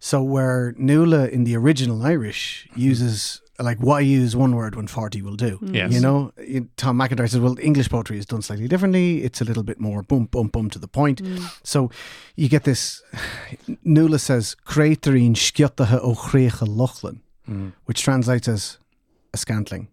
So 0.00 0.22
where 0.22 0.74
Nuala 0.78 1.28
in 1.28 1.44
the 1.44 1.56
original 1.56 2.02
Irish 2.04 2.66
mm-hmm. 2.70 2.80
uses 2.80 3.42
like 3.60 3.78
why 3.78 3.98
use 3.98 4.36
one 4.36 4.54
word 4.54 4.76
when 4.76 4.86
forty 4.86 5.20
will 5.20 5.34
do. 5.34 5.58
Mm. 5.58 5.74
Yes. 5.74 5.92
You 5.92 6.00
know, 6.00 6.32
Tom 6.76 6.96
MacIntyre 6.96 7.26
says, 7.26 7.40
well, 7.40 7.58
English 7.60 7.90
poetry 7.90 8.16
is 8.16 8.24
done 8.24 8.40
slightly 8.40 8.68
differently. 8.68 9.24
It's 9.24 9.40
a 9.40 9.44
little 9.44 9.64
bit 9.64 9.80
more 9.80 10.02
boom, 10.02 10.26
boom, 10.26 10.46
boom 10.48 10.70
to 10.70 10.78
the 10.78 10.86
point. 10.86 11.22
Mm. 11.22 11.58
So 11.64 11.90
you 12.36 12.48
get 12.48 12.64
this. 12.64 13.02
Nuala 13.84 14.20
says, 14.20 14.56
"Creatorine 14.64 15.34
sciatathe 15.34 16.00
ó 16.00 16.16
chrécha 16.16 16.66
lochlan," 16.68 17.18
mm. 17.48 17.72
which 17.86 18.02
translates 18.02 18.46
as 18.46 18.78
a 18.87 18.87
scantling. 19.36 19.88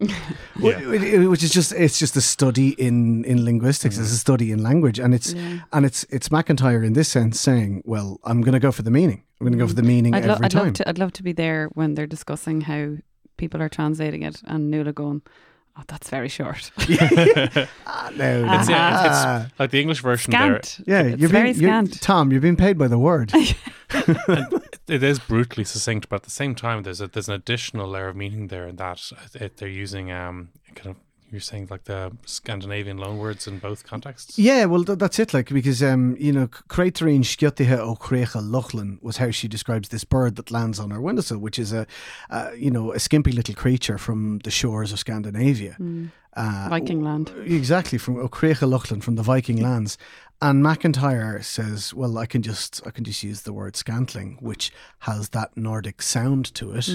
Yeah. 0.60 1.26
Which 1.28 1.42
is 1.42 1.52
just 1.52 1.72
it's 1.72 1.98
just 1.98 2.16
a 2.16 2.20
study 2.20 2.70
in 2.70 3.24
in 3.24 3.44
linguistics 3.44 3.96
it's 3.96 4.08
mm-hmm. 4.08 4.14
a 4.14 4.18
study 4.18 4.52
in 4.52 4.62
language 4.62 4.98
and 4.98 5.14
it's 5.14 5.32
Yeah. 5.32 5.60
and 5.72 5.86
it's 5.86 6.04
it's 6.10 6.30
MacIntyre 6.30 6.82
in 6.82 6.94
this 6.94 7.08
sense 7.08 7.40
saying 7.40 7.82
well 7.84 8.18
I'm 8.24 8.40
going 8.42 8.54
to 8.54 8.60
go 8.60 8.72
for 8.72 8.82
the 8.82 8.90
meaning 8.90 9.22
I'm 9.40 9.44
going 9.44 9.58
to 9.58 9.64
go 9.64 9.68
for 9.68 9.74
the 9.74 9.82
mm-hmm. 9.82 9.88
meaning 9.88 10.14
I'd, 10.14 10.24
lo- 10.24 10.34
every 10.34 10.44
I'd 10.46 10.50
time 10.50 10.64
love 10.66 10.72
to. 10.74 10.88
I'd 10.88 10.98
love 10.98 11.12
to 11.12 11.22
be 11.22 11.32
there 11.32 11.68
when 11.74 11.94
they're 11.94 12.06
discussing 12.08 12.62
how 12.62 12.96
people 13.38 13.62
are 13.62 13.68
translating 13.68 14.22
it 14.22 14.42
and 14.44 14.70
Nuala 14.70 14.92
going, 14.92 15.22
oh, 15.78 15.82
that's 15.86 16.10
very 16.10 16.28
short. 16.28 16.70
Ah, 17.86 18.10
no, 18.16 18.44
It's, 18.60 18.68
yeah, 18.68 19.06
it's, 19.06 19.16
ah. 19.16 19.46
it's 19.46 19.58
like 19.58 19.70
the 19.70 19.80
English 19.80 20.02
version 20.02 20.30
there. 20.30 20.62
Scant. 20.62 20.86
yeah, 20.86 21.02
It's 21.02 21.20
you're 21.20 21.30
very 21.30 21.52
being, 21.52 21.62
you're, 21.62 21.70
scant. 21.70 22.00
Tom, 22.00 22.30
you're 22.30 22.40
being 22.40 22.56
paid 22.56 22.76
by 22.78 22.88
the 22.88 22.98
word. 22.98 23.32
It 24.88 25.02
is 25.02 25.18
brutally 25.18 25.64
succinct, 25.64 26.08
but 26.08 26.16
at 26.16 26.22
the 26.22 26.30
same 26.30 26.54
time, 26.54 26.82
there's 26.82 27.00
a, 27.02 27.08
there's 27.08 27.28
an 27.28 27.34
additional 27.34 27.86
layer 27.88 28.08
of 28.08 28.16
meaning 28.16 28.46
there 28.48 28.66
in 28.66 28.76
that 28.76 29.12
it, 29.34 29.58
they're 29.58 29.68
using 29.68 30.10
um 30.10 30.48
kind 30.74 30.90
of 30.90 30.96
you're 31.30 31.40
saying 31.40 31.68
like 31.70 31.84
the 31.84 32.12
Scandinavian 32.24 32.98
loanwords 32.98 33.46
in 33.46 33.58
both 33.58 33.84
contexts. 33.84 34.38
Yeah, 34.38 34.64
well, 34.64 34.84
th- 34.84 34.98
that's 34.98 35.18
it. 35.18 35.34
Like 35.34 35.48
because 35.50 35.82
um, 35.82 36.16
you 36.18 36.32
know, 36.32 36.48
Craterine 36.68 37.22
Skjottihe 37.22 37.78
o 37.78 37.94
Crecha 37.94 38.40
Luchlin 38.40 39.02
was 39.02 39.18
how 39.18 39.30
she 39.30 39.48
describes 39.48 39.88
this 39.88 40.04
bird 40.04 40.36
that 40.36 40.50
lands 40.50 40.80
on 40.80 40.90
her 40.90 41.00
windowsill, 41.00 41.38
which 41.38 41.58
is 41.58 41.72
a, 41.72 41.86
uh, 42.30 42.50
you 42.56 42.70
know, 42.70 42.92
a 42.92 42.98
skimpy 42.98 43.32
little 43.32 43.54
creature 43.54 43.98
from 43.98 44.38
the 44.40 44.50
shores 44.50 44.92
of 44.92 44.98
Scandinavia. 44.98 45.76
Uh, 46.34 46.66
Viking 46.70 47.02
land. 47.02 47.32
Exactly 47.44 47.98
from 47.98 48.16
Ocrecha 48.16 48.68
Luchlin 48.68 49.02
from 49.02 49.16
the 49.16 49.22
Viking 49.22 49.60
lands. 49.68 49.98
And 50.40 50.62
MacIntyre 50.62 51.42
says, 51.42 51.92
"Well, 51.92 52.16
I 52.16 52.26
can 52.26 52.42
just 52.42 52.80
I 52.86 52.90
can 52.90 53.02
just 53.04 53.22
use 53.24 53.42
the 53.42 53.52
word 53.52 53.74
scantling, 53.76 54.38
which 54.40 54.70
has 55.00 55.30
that 55.30 55.56
Nordic 55.56 56.00
sound 56.00 56.54
to 56.54 56.72
it, 56.72 56.88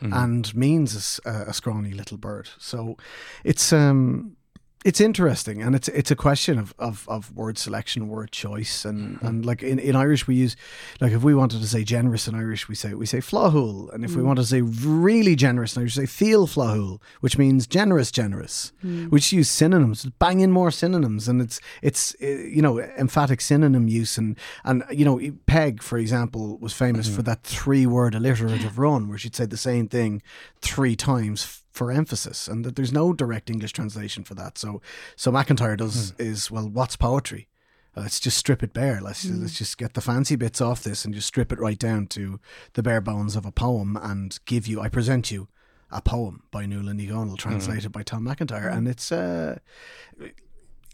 and 0.00 0.54
means 0.54 1.18
a, 1.24 1.30
a 1.48 1.52
scrawny 1.54 1.92
little 1.92 2.18
bird. 2.18 2.50
So 2.58 2.96
it's 3.42 3.72
um 3.72 4.36
it's 4.82 5.00
interesting, 5.00 5.60
and 5.60 5.74
it's 5.74 5.88
it's 5.88 6.10
a 6.10 6.16
question 6.16 6.58
of, 6.58 6.74
of, 6.78 7.06
of 7.06 7.36
word 7.36 7.58
selection, 7.58 8.08
word 8.08 8.32
choice, 8.32 8.86
and, 8.86 9.16
mm-hmm. 9.16 9.26
and 9.26 9.44
like 9.44 9.62
in, 9.62 9.78
in 9.78 9.94
Irish 9.94 10.26
we 10.26 10.36
use 10.36 10.56
like 11.02 11.12
if 11.12 11.22
we 11.22 11.34
wanted 11.34 11.60
to 11.60 11.66
say 11.66 11.84
generous 11.84 12.26
in 12.26 12.34
Irish 12.34 12.66
we 12.66 12.74
say 12.74 12.94
we 12.94 13.04
say 13.04 13.18
flahul, 13.18 13.92
and 13.92 14.06
if 14.06 14.16
we 14.16 14.22
mm. 14.22 14.26
want 14.26 14.38
to 14.38 14.44
say 14.44 14.62
really 14.62 15.36
generous 15.36 15.76
in 15.76 15.82
Irish 15.82 15.96
we 15.96 16.06
say 16.06 16.10
feel 16.10 16.46
flahul, 16.46 16.98
which 17.20 17.36
means 17.36 17.66
generous, 17.66 18.10
generous. 18.10 18.72
Mm. 18.82 19.10
We 19.10 19.20
just 19.20 19.32
use 19.32 19.50
synonyms, 19.50 20.06
bang 20.18 20.40
in 20.40 20.50
more 20.50 20.70
synonyms, 20.70 21.28
and 21.28 21.42
it's 21.42 21.60
it's 21.82 22.16
uh, 22.22 22.26
you 22.26 22.62
know 22.62 22.80
emphatic 22.80 23.42
synonym 23.42 23.86
use, 23.86 24.16
and 24.16 24.38
and 24.64 24.82
you 24.90 25.04
know 25.04 25.20
Peg 25.44 25.82
for 25.82 25.98
example 25.98 26.56
was 26.56 26.72
famous 26.72 27.06
mm-hmm. 27.06 27.16
for 27.16 27.22
that 27.22 27.42
three 27.42 27.84
word 27.84 28.14
alliterative 28.14 28.78
run 28.78 29.10
where 29.10 29.18
she'd 29.18 29.36
say 29.36 29.44
the 29.44 29.58
same 29.58 29.88
thing 29.88 30.22
three 30.62 30.96
times 30.96 31.59
for 31.70 31.90
emphasis, 31.92 32.48
and 32.48 32.64
that 32.64 32.76
there's 32.76 32.92
no 32.92 33.12
direct 33.12 33.50
English 33.50 33.72
translation 33.72 34.24
for 34.24 34.34
that. 34.34 34.58
So 34.58 34.80
so 35.16 35.30
MacIntyre 35.30 35.76
does 35.76 36.10
hmm. 36.10 36.22
is 36.22 36.50
well, 36.50 36.68
what's 36.68 36.96
poetry? 36.96 37.48
Uh, 37.96 38.02
Let's 38.02 38.20
just 38.20 38.38
strip 38.38 38.62
it 38.62 38.72
bare. 38.72 39.00
Let's 39.00 39.28
hmm. 39.28 39.42
let's 39.42 39.58
just 39.58 39.78
get 39.78 39.94
the 39.94 40.00
fancy 40.00 40.36
bits 40.36 40.60
off 40.60 40.82
this 40.82 41.04
and 41.04 41.14
just 41.14 41.28
strip 41.28 41.52
it 41.52 41.60
right 41.60 41.78
down 41.78 42.06
to 42.08 42.40
the 42.74 42.82
bare 42.82 43.00
bones 43.00 43.36
of 43.36 43.46
a 43.46 43.52
poem 43.52 43.96
and 43.96 44.38
give 44.46 44.66
you. 44.66 44.80
I 44.80 44.88
present 44.88 45.30
you 45.30 45.48
a 45.90 46.00
poem 46.00 46.44
by 46.50 46.66
Nuala 46.66 46.90
O'Neill, 46.90 47.24
hmm. 47.24 47.34
translated 47.34 47.92
by 47.92 48.02
Tom 48.02 48.24
MacIntyre, 48.24 48.68
and 48.68 48.88
it's 48.88 49.12
uh, 49.12 49.58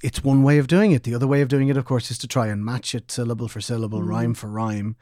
it's 0.02 0.22
one 0.22 0.42
way 0.42 0.58
of 0.58 0.66
doing 0.66 0.92
it. 0.92 1.04
The 1.04 1.14
other 1.14 1.26
way 1.26 1.40
of 1.40 1.48
doing 1.48 1.68
it, 1.68 1.76
of 1.76 1.84
course, 1.84 2.10
is 2.10 2.18
to 2.18 2.28
try 2.28 2.48
and 2.48 2.64
match 2.64 2.94
it 2.94 3.10
syllable 3.10 3.48
for 3.48 3.60
syllable, 3.60 4.02
rhyme 4.02 4.34
for 4.34 4.48
rhyme. 4.48 4.96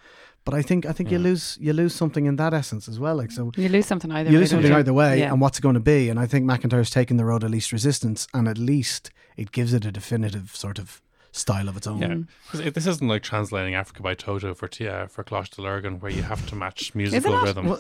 But 0.44 0.52
I 0.54 0.60
think 0.62 0.84
I 0.84 0.92
think 0.92 1.10
you 1.10 1.18
lose 1.18 1.56
you 1.60 1.72
lose 1.72 1.94
something 1.94 2.26
in 2.26 2.36
that 2.36 2.52
essence 2.52 2.86
as 2.88 2.98
well. 3.00 3.16
Like 3.16 3.30
so, 3.30 3.50
You 3.56 3.68
lose 3.70 3.86
something 3.86 4.10
either 4.12 4.30
you 4.30 4.36
way. 4.36 4.40
lose 4.40 4.50
something 4.50 4.70
you? 4.72 4.76
either 4.78 4.92
way, 4.92 5.18
Yeah. 5.20 5.32
and 5.32 5.40
what's 5.40 5.58
it 5.58 5.62
going 5.62 5.74
to 5.74 5.80
be? 5.80 6.10
And 6.10 6.20
I 6.20 6.26
think 6.26 6.44
MacIntyre's 6.44 6.90
taken 6.90 7.16
the 7.16 7.24
road 7.24 7.42
of 7.44 7.50
least 7.50 7.72
resistance, 7.72 8.26
and 8.34 8.46
at 8.46 8.58
least 8.58 9.10
it 9.36 9.52
gives 9.52 9.72
it 9.72 9.84
a 9.86 9.90
definitive 9.90 10.54
sort 10.54 10.78
of 10.78 11.00
style 11.32 11.68
of 11.68 11.76
its 11.76 11.86
own. 11.86 11.98
Yeah, 12.00 12.08
mm. 12.08 12.26
'Cause 12.50 12.60
it- 12.60 12.74
this 12.74 12.86
isn't 12.86 13.08
like 13.08 13.22
translating 13.22 13.74
Africa 13.74 14.02
by 14.02 14.14
Toto 14.14 14.52
for 14.54 14.68
Tia 14.68 15.04
uh, 15.04 15.06
for 15.06 15.24
Closh 15.24 15.48
de 15.50 15.62
Lurgan, 15.62 15.98
where 16.00 16.12
you 16.12 16.22
have 16.22 16.46
to 16.48 16.54
match 16.54 16.94
musical 16.94 17.32
not? 17.32 17.44
rhythm. 17.44 17.66
Well, 17.66 17.78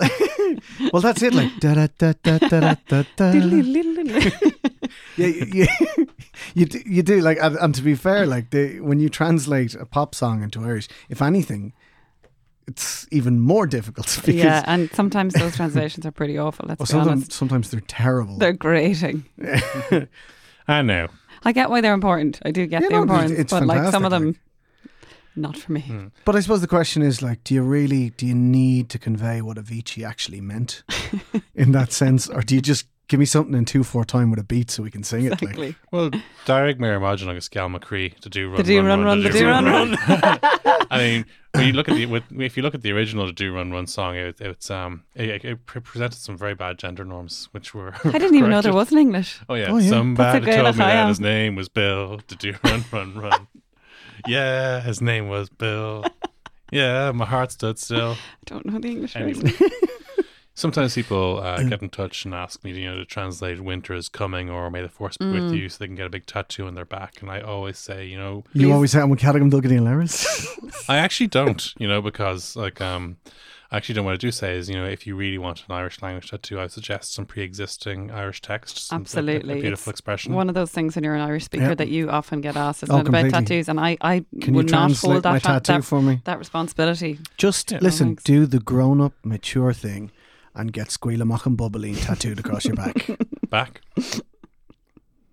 well, 0.92 1.02
that's 1.02 1.22
it. 1.22 1.34
Like 1.34 1.52
da 1.60 1.74
da 1.74 1.86
da 1.98 2.12
da 2.22 2.38
da 2.38 2.74
da 2.88 3.02
da. 3.16 3.32
Yeah, 5.16 5.26
you, 5.28 5.46
you, 5.52 5.66
you, 6.54 6.66
do, 6.66 6.80
you 6.86 7.02
do 7.02 7.20
like, 7.20 7.38
and, 7.40 7.56
and 7.56 7.74
to 7.74 7.82
be 7.82 7.94
fair, 7.94 8.26
like 8.26 8.50
the, 8.50 8.80
when 8.80 8.98
you 9.00 9.08
translate 9.08 9.74
a 9.74 9.86
pop 9.86 10.14
song 10.14 10.42
into 10.42 10.60
Irish, 10.64 10.88
if 11.08 11.22
anything, 11.22 11.72
it's 12.66 13.06
even 13.10 13.40
more 13.40 13.66
difficult 13.66 14.06
because 14.24 14.34
yeah, 14.34 14.62
and 14.66 14.90
sometimes 14.92 15.34
those 15.34 15.56
translations 15.56 16.06
are 16.06 16.12
pretty 16.12 16.38
awful. 16.38 16.66
Let's 16.68 16.78
well, 16.80 16.86
be 16.86 16.90
sometimes 16.90 17.10
honest. 17.10 17.32
sometimes 17.32 17.70
they're 17.70 17.80
terrible. 17.86 18.38
They're 18.38 18.52
grating. 18.52 19.24
I 20.68 20.82
know. 20.82 21.08
I 21.44 21.52
get 21.52 21.68
why 21.70 21.80
they're 21.80 21.94
important. 21.94 22.40
I 22.44 22.50
do 22.50 22.66
get 22.66 22.82
Yeah, 22.82 22.88
the 22.88 22.94
no, 22.94 23.02
importance, 23.02 23.32
it's 23.32 23.52
but 23.52 23.66
like 23.66 23.90
some 23.90 24.04
of 24.04 24.10
them, 24.10 24.34
fantastic, 24.34 24.40
not 25.36 25.56
for 25.58 25.72
me. 25.72 25.80
Hmm. 25.82 26.06
But 26.24 26.36
I 26.36 26.40
suppose 26.40 26.62
the 26.62 26.66
question 26.66 27.02
is 27.02 27.20
like, 27.20 27.44
do 27.44 27.54
you 27.54 27.62
really 27.62 28.10
do 28.10 28.26
you 28.26 28.34
need 28.34 28.88
to 28.90 28.98
convey 28.98 29.42
what 29.42 29.58
Avicii 29.58 30.06
actually 30.06 30.40
meant 30.40 30.82
in 31.54 31.72
that 31.72 31.92
sense, 31.92 32.28
or 32.28 32.40
do 32.40 32.54
you 32.54 32.62
just 32.62 32.86
give 33.08 33.20
me 33.20 33.26
something 33.26 33.54
in 33.54 33.64
two 33.64 33.84
four 33.84 34.04
time 34.04 34.30
with 34.30 34.40
a 34.40 34.44
beat 34.44 34.70
so 34.70 34.82
we 34.82 34.90
can 34.90 35.02
sing 35.02 35.24
it? 35.26 35.30
Like, 35.32 35.42
Exactly. 35.42 35.76
Well, 35.90 36.10
Derek 36.46 36.78
Mayer 36.80 36.94
Imagine 36.94 37.28
agus 37.28 37.48
Gal 37.48 37.68
McCree 37.68 38.18
to 38.20 38.28
do 38.28 38.48
run, 38.48 38.56
The 38.56 38.62
do 38.62 38.82
run, 38.82 39.04
run, 39.04 39.22
the 39.22 39.30
do 39.30 39.46
run, 39.46 39.64
run. 39.64 39.96
I 40.90 40.98
mean, 40.98 41.26
when 41.52 41.66
you 41.66 41.72
look 41.72 41.88
at 41.88 41.94
the 41.96 42.06
with, 42.06 42.24
if 42.36 42.56
you 42.56 42.62
look 42.62 42.74
at 42.74 42.82
the 42.82 42.92
original 42.92 43.26
to 43.26 43.32
do 43.32 43.52
run 43.54 43.70
run 43.72 43.86
song, 43.86 44.16
it, 44.16 44.40
it's 44.40 44.70
um 44.70 45.04
it, 45.14 45.44
it 45.44 45.66
presented 45.66 46.18
some 46.18 46.36
very 46.36 46.54
bad 46.54 46.78
gender 46.78 47.04
norms, 47.04 47.48
which 47.52 47.74
were 47.74 47.94
I 48.04 48.18
didn't 48.18 48.34
even 48.36 48.50
know 48.50 48.60
there 48.62 48.72
was 48.72 48.92
an 48.92 48.98
English. 48.98 49.40
Oh 49.48 49.54
yeah, 49.54 49.70
Oh, 49.70 49.78
yeah. 49.78 49.88
somebody 49.90 50.46
told 50.52 50.76
me 50.76 50.78
that 50.84 51.08
his 51.08 51.20
name 51.20 51.54
was 51.56 51.68
Bill 51.68 52.18
to 52.26 52.36
do 52.36 52.54
run 52.64 52.84
run 52.92 53.14
run. 53.18 53.46
yeah, 54.26 54.80
his 54.80 55.00
name 55.00 55.28
was 55.28 55.48
Bill. 55.48 56.04
Yeah, 56.72 57.12
my 57.12 57.24
heart 57.26 57.52
stood 57.52 57.78
still. 57.78 58.12
I 58.12 58.16
don't 58.46 58.66
know 58.66 58.78
the 58.80 58.88
English 58.88 59.14
Anyway. 59.14 59.52
Sometimes 60.56 60.94
people 60.94 61.40
uh, 61.42 61.60
get 61.64 61.82
in 61.82 61.88
touch 61.88 62.24
and 62.24 62.32
ask 62.32 62.62
me, 62.62 62.70
you 62.72 62.88
know, 62.88 62.96
to 62.96 63.04
translate 63.04 63.60
"winter 63.60 63.92
is 63.92 64.08
coming" 64.08 64.48
or 64.48 64.70
"May 64.70 64.82
the 64.82 64.88
force 64.88 65.16
be 65.16 65.28
with 65.28 65.52
you," 65.52 65.68
so 65.68 65.78
they 65.80 65.86
can 65.88 65.96
get 65.96 66.06
a 66.06 66.10
big 66.10 66.26
tattoo 66.26 66.66
on 66.68 66.74
their 66.74 66.84
back. 66.84 67.20
And 67.20 67.28
I 67.30 67.40
always 67.40 67.76
say, 67.76 68.06
you 68.06 68.16
know, 68.16 68.44
you 68.52 68.72
always 68.72 68.92
say 68.92 69.00
I'm 69.00 69.14
Caddigan 69.16 69.50
Duggan 69.50 69.72
and 69.72 69.86
Laris. 69.86 70.24
I 70.88 70.98
actually 70.98 71.26
don't, 71.26 71.74
you 71.78 71.88
know, 71.88 72.00
because 72.00 72.54
like 72.54 72.80
um, 72.80 73.16
I 73.72 73.78
actually 73.78 73.96
don't. 73.96 74.04
What 74.04 74.14
I 74.14 74.16
do 74.16 74.30
say 74.30 74.56
is, 74.56 74.68
you 74.68 74.76
know, 74.76 74.84
if 74.86 75.08
you 75.08 75.16
really 75.16 75.38
want 75.38 75.64
an 75.68 75.74
Irish 75.74 76.00
language 76.02 76.30
tattoo, 76.30 76.60
I 76.60 76.68
suggest 76.68 77.12
some 77.14 77.26
pre-existing 77.26 78.12
Irish 78.12 78.40
text. 78.40 78.92
like, 78.92 78.98
a- 78.98 79.00
Absolutely. 79.02 79.58
a 79.58 79.60
beautiful 79.60 79.90
It's 79.90 79.98
expression. 79.98 80.34
One 80.34 80.48
of 80.48 80.54
those 80.54 80.70
things 80.70 80.94
when 80.94 81.02
you're 81.02 81.16
an 81.16 81.20
Irish 81.20 81.46
speaker 81.46 81.64
Yeah. 81.70 81.74
that 81.74 81.88
you 81.88 82.10
often 82.10 82.40
get 82.40 82.56
asked, 82.56 82.84
isn't 82.84 82.94
Oh, 82.94 83.00
about 83.00 83.28
tattoos? 83.30 83.68
And 83.68 83.80
I, 83.80 83.96
I 84.00 84.24
Can 84.40 84.54
you 84.54 84.58
would 84.58 84.70
not 84.70 84.92
hold 84.92 85.24
that, 85.24 85.42
that, 85.64 85.84
for 85.84 86.00
me? 86.00 86.20
that 86.26 86.38
responsibility. 86.38 87.18
Just 87.38 87.72
Yeah. 87.72 87.78
listen, 87.82 88.18
do 88.22 88.46
the 88.46 88.60
grown 88.60 89.00
up, 89.00 89.14
mature 89.24 89.72
thing 89.72 90.12
and 90.54 90.72
get 90.72 90.90
Squealer 90.90 91.24
Mock 91.24 91.46
and 91.46 91.56
Bubbling 91.56 91.94
tattooed 91.96 92.38
across 92.38 92.64
your 92.64 92.76
back. 92.76 93.06
back. 93.50 93.80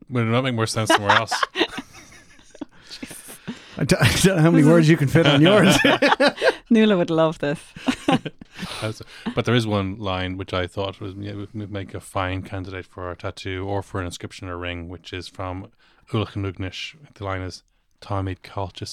Would 0.09 0.23
it 0.27 0.31
not 0.31 0.43
make 0.43 0.55
more 0.55 0.67
sense 0.67 0.89
somewhere 0.89 1.15
else? 1.15 1.33
I 3.77 3.85
don't, 3.85 4.01
I 4.01 4.11
don't 4.21 4.35
know 4.35 4.41
how 4.41 4.51
many 4.51 4.67
words 4.67 4.89
you 4.89 4.97
can 4.97 5.07
fit 5.07 5.25
on 5.25 5.41
yours. 5.41 5.75
Nuala 6.69 6.97
would 6.97 7.09
love 7.09 7.39
this. 7.39 7.59
That's- 8.07 9.01
but 9.33 9.45
there 9.45 9.55
is 9.55 9.65
one 9.65 9.97
line 9.97 10.37
which 10.37 10.53
I 10.53 10.67
thought 10.67 10.99
was 10.99 11.15
yeah, 11.15 11.33
would 11.33 11.53
would 11.53 11.71
make 11.71 11.93
a 11.93 11.99
fine 11.99 12.43
candidate 12.43 12.85
for 12.85 13.09
a 13.09 13.15
tattoo 13.15 13.65
or 13.67 13.81
for 13.81 13.99
an 13.99 14.05
inscription 14.05 14.49
or 14.49 14.57
ring, 14.57 14.89
which 14.89 15.13
is 15.13 15.27
from 15.27 15.71
Ulch 16.11 16.33
Nugnish. 16.33 16.95
The 17.15 17.23
line 17.23 17.41
is 17.41 17.63
Tommy 18.01 18.35
Culture 18.35 18.85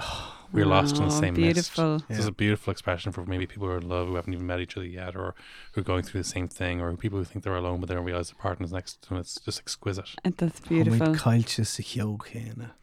Secure 0.00 0.24
We're 0.50 0.64
lost 0.64 0.96
in 0.96 1.02
the 1.08 1.14
Oh, 1.14 1.20
same 1.20 1.34
beautiful. 1.34 1.92
mist. 1.94 2.08
This 2.08 2.18
is 2.20 2.26
a 2.26 2.32
beautiful 2.32 2.70
expression 2.70 3.12
for 3.12 3.22
maybe 3.26 3.46
people 3.46 3.66
who 3.66 3.74
are 3.74 3.78
in 3.78 3.88
love 3.88 4.08
who 4.08 4.14
haven't 4.14 4.32
even 4.32 4.46
met 4.46 4.60
each 4.60 4.78
other 4.78 4.86
yet, 4.86 5.14
or 5.14 5.34
who 5.72 5.82
are 5.82 5.84
going 5.84 6.02
through 6.02 6.22
the 6.22 6.28
same 6.28 6.48
thing, 6.48 6.80
or 6.80 6.96
people 6.96 7.18
who 7.18 7.24
think 7.26 7.44
they're 7.44 7.54
alone 7.54 7.80
but 7.80 7.88
they 7.90 7.94
don't 7.94 8.06
realize 8.06 8.30
their 8.30 8.40
partner's 8.40 8.72
next 8.72 9.02
to 9.02 9.08
them. 9.10 9.18
It's 9.18 9.38
just 9.38 9.58
exquisite. 9.60 10.08
It- 10.24 10.38
That's 10.38 10.60
beautiful. 10.60 11.14
Culture 11.14 11.64
secure. 11.64 12.16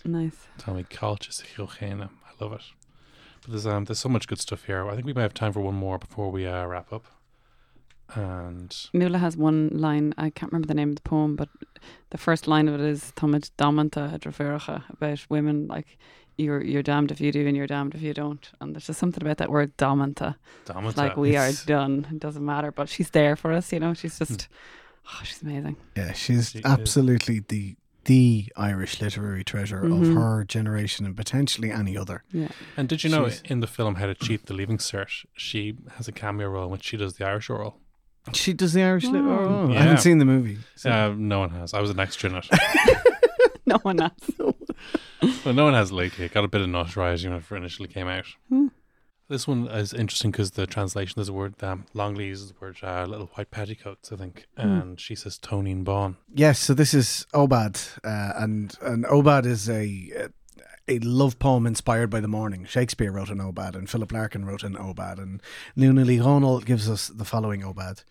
Nice. 0.05 0.47
Tommy 0.59 0.83
Culture 0.83 1.31
Secure 1.31 1.67
I 1.81 2.07
love 2.39 2.53
it. 2.53 2.61
But 3.41 3.49
there's 3.51 3.65
um 3.65 3.85
there's 3.85 3.99
so 3.99 4.09
much 4.09 4.27
good 4.27 4.39
stuff 4.39 4.65
here. 4.65 4.87
I 4.87 4.93
think 4.93 5.07
we 5.07 5.13
might 5.13 5.23
have 5.23 5.33
time 5.33 5.51
for 5.53 5.61
one 5.61 5.75
more 5.75 5.97
before 5.97 6.29
we 6.31 6.45
uh, 6.45 6.65
wrap 6.67 6.93
up. 6.93 7.05
And 8.13 8.75
Nuala 8.93 9.17
has 9.17 9.35
one 9.35 9.69
line, 9.73 10.13
I 10.17 10.29
can't 10.29 10.51
remember 10.51 10.67
the 10.67 10.75
name 10.75 10.89
of 10.89 10.95
the 10.97 11.01
poem, 11.01 11.35
but 11.35 11.49
the 12.11 12.19
first 12.19 12.47
line 12.47 12.67
of 12.67 12.75
it 12.75 12.81
is 12.81 13.11
Thomas 13.15 13.51
Damanta 13.57 14.19
Draferacha 14.19 14.83
about 14.89 15.25
women 15.29 15.65
like 15.67 15.97
you're 16.37 16.61
you're 16.63 16.83
damned 16.83 17.11
if 17.11 17.21
you 17.21 17.31
do 17.31 17.47
and 17.47 17.55
you're 17.55 17.67
damned 17.67 17.95
if 17.95 18.01
you 18.01 18.13
don't. 18.13 18.49
And 18.59 18.73
there's 18.75 18.87
just 18.87 18.99
something 18.99 19.23
about 19.23 19.37
that 19.37 19.49
word 19.49 19.75
Damanta. 19.77 20.35
damn 20.65 20.85
it, 20.85 20.97
Like 20.97 21.17
we 21.17 21.35
are 21.37 21.51
done. 21.65 22.07
It 22.11 22.19
doesn't 22.19 22.43
matter. 22.45 22.71
But 22.71 22.89
she's 22.89 23.09
there 23.11 23.35
for 23.35 23.51
us, 23.53 23.71
you 23.71 23.79
know. 23.79 23.93
She's 23.93 24.17
just 24.19 24.47
oh, 25.07 25.21
she's 25.23 25.41
amazing. 25.41 25.77
Yeah, 25.95 26.13
she's 26.13 26.51
She 26.51 26.59
is. 26.59 26.65
absolutely 26.65 27.39
the 27.47 27.75
the 28.05 28.51
Irish 28.55 29.01
literary 29.01 29.43
treasure 29.43 29.81
Mhm. 29.81 30.01
of 30.09 30.13
her 30.15 30.43
generation 30.43 31.05
and 31.07 31.17
potentially 31.17 31.71
any 31.71 31.97
other. 31.97 32.23
Yeah. 32.31 32.49
And 32.77 32.87
did 32.87 33.03
you 33.03 33.09
know 33.09 33.27
She's- 33.29 33.41
in 33.45 33.61
the 33.61 33.67
film 33.67 33.95
How 33.95 34.05
to 34.05 34.13
Cheat 34.13 34.45
the 34.45 34.53
Leaving 34.53 34.77
Cert, 34.77 35.25
she 35.35 35.75
has 35.97 36.07
a 36.07 36.11
cameo 36.11 36.49
role 36.49 36.65
in 36.65 36.69
which 36.71 36.83
she 36.83 36.97
does 36.97 37.15
the 37.15 37.25
Irish 37.25 37.49
oral. 37.49 37.79
She 38.33 38.53
does 38.53 38.73
the 38.73 38.83
Irish. 38.83 39.05
Li- 39.05 39.19
Oh. 39.19 39.67
oh, 39.69 39.71
I 39.71 39.75
haven't 39.81 40.01
seen 40.01 40.17
the 40.19 40.25
movie. 40.25 40.57
so- 40.75 40.91
Uh, 40.91 41.13
no 41.17 41.39
one 41.39 41.49
has. 41.51 41.73
I 41.73 41.81
was 41.81 41.89
an 41.89 41.99
extra 41.99 42.29
in 42.29 42.35
it. 42.35 42.47
No 43.67 43.77
one 43.81 43.99
else. 43.99 44.29
Well, 45.45 45.53
no 45.53 45.65
one 45.65 45.73
has 45.73 45.91
lately. 45.91 46.25
It 46.25 46.33
got 46.33 46.43
a 46.43 46.47
bit 46.47 46.61
of 46.61 46.69
notoriety 46.69 47.27
when 47.27 47.37
it 47.37 47.51
initially 47.51 47.87
came 47.87 48.07
out. 48.07 48.25
Hmm. 48.49 48.67
This 49.27 49.47
one 49.47 49.67
is 49.67 49.91
interesting 49.91 50.29
because 50.29 50.51
the 50.51 50.67
translation 50.67 51.13
there's 51.15 51.29
a 51.29 51.33
word 51.33 51.61
um, 51.63 51.85
Longley 51.95 52.27
uses 52.27 52.49
the 52.51 52.55
word 52.61 52.77
uh, 52.83 53.05
little 53.05 53.25
white 53.33 53.49
petticoats, 53.49 54.11
I 54.11 54.17
think, 54.17 54.45
and 54.55 54.99
she 54.99 55.15
says 55.15 55.39
Tonine 55.39 55.83
Bawn. 55.83 56.17
Yes, 56.31 56.59
so 56.59 56.75
this 56.75 56.93
is 56.93 57.25
Aubade, 57.33 57.97
uh, 58.03 58.33
and 58.39 58.77
and 58.81 59.03
aubade 59.05 59.47
is 59.47 59.67
a 59.67 60.29
a 60.87 60.99
love 60.99 61.39
poem 61.39 61.65
inspired 61.65 62.11
by 62.11 62.19
the 62.19 62.27
morning. 62.27 62.65
Shakespeare 62.65 63.11
wrote 63.11 63.31
an 63.31 63.39
Aubade, 63.39 63.73
and 63.73 63.89
Philip 63.89 64.11
Larkin 64.11 64.45
wrote 64.45 64.61
an 64.63 64.75
Aubade, 64.75 65.17
and 65.17 65.41
Nuala 65.75 66.03
Ní 66.03 66.19
Dhomhnaill 66.19 66.63
gives 66.63 66.87
us 66.87 67.07
the 67.07 67.25
following 67.25 67.61
Aubade. 67.61 68.03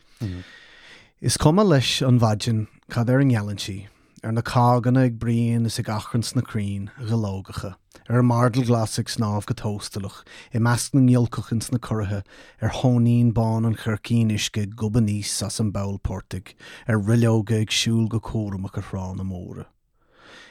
Is 1.21 1.37
cum 1.37 1.57
leis 1.57 2.03
an 2.03 2.19
bhaidin 2.19 2.67
cad 2.91 3.09
ar 3.09 3.21
an 3.21 3.31
gealantíí 3.31 3.87
ar 4.25 4.33
na 4.33 4.41
cáganna 4.41 5.05
ag 5.05 5.19
bríon 5.19 5.67
is 5.67 5.79
ag 5.79 5.89
achans 5.93 6.35
na 6.35 6.41
crín 6.41 6.89
gológacha 7.09 7.75
ar 8.09 8.23
mardal 8.29 8.65
glasig 8.69 9.11
snáb 9.13 9.45
go 9.51 9.55
tóstalach 9.61 10.23
i 10.55 10.63
meas 10.67 10.87
na 10.95 11.03
ngeolcachans 11.05 11.69
na 11.73 11.81
chuthe 11.89 12.23
ar 12.63 12.73
thonín 12.79 13.35
bán 13.39 13.69
an 13.69 13.77
churcín 13.83 14.33
isce 14.37 14.65
guban 14.83 15.11
níos 15.11 15.35
as 15.49 15.61
an 15.61 15.71
bail 15.77 15.99
portig 16.09 16.55
ar 16.89 17.03
rileoga 17.11 17.61
ag 17.67 17.77
siúil 17.81 18.09
go 18.09 18.21
cuaramach 18.31 18.81
ar 18.81 18.89
rán 18.97 19.21
na 19.21 19.29
móra. 19.29 19.67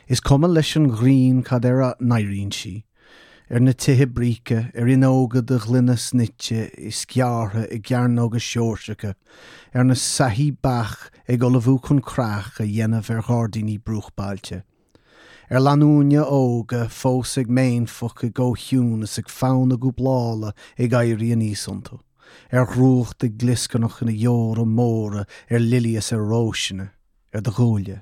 Is 0.07 0.19
cum 0.19 0.45
leis 0.45 0.75
an 0.75 0.91
ghrín 0.91 1.43
cad 1.43 1.65
ar 1.65 1.81
a 1.81 1.95
nairíonn 1.99 2.53
si, 2.53 2.75
ar 3.49 3.59
na 3.59 3.73
tuthe 3.73 4.05
bríce 4.07 4.71
ar 4.73 4.87
inóga 4.87 5.41
de 5.41 5.57
glunne 5.59 5.97
snite 5.99 6.71
is 6.77 7.05
ceartha 7.05 7.65
i 7.67 7.79
gcearnóga 7.79 8.39
seoirsecha, 8.39 9.15
ar 9.73 9.83
na 9.83 9.93
sahí 9.93 10.51
bach 10.51 11.09
ag 11.27 11.39
go 11.39 11.49
le 11.49 11.59
bhú 11.59 11.75
chun 11.83 11.99
crach 12.01 12.61
a 12.61 12.63
dhéanamh 12.63 13.09
ar 13.11 13.23
gádaoí 13.27 13.75
brúchbailte. 13.83 14.63
Ar 15.51 15.59
lanúne 15.59 16.23
óga 16.23 16.87
fós 16.87 17.37
ag 17.37 17.51
méin 17.51 17.85
focha 17.85 18.31
go 18.31 18.53
hiún 18.55 19.03
is 19.03 19.19
ag 19.19 19.27
fána 19.27 19.77
go 19.77 19.91
blála 19.91 20.55
ag 20.79 20.95
gaiirí 20.95 21.35
níosanta. 21.35 21.99
Ar 22.49 22.65
rúcht 22.65 23.19
de 23.19 23.29
gliscannach 23.29 24.01
na 24.01 24.15
jóor 24.15 24.63
a 24.63 24.65
móra 24.65 25.27
ar 25.51 25.59
lilias 25.59 26.13
ar 26.13 26.23
róisina 26.23 26.91
ar 27.33 27.41
de 27.41 27.51
ghúile. 27.51 28.01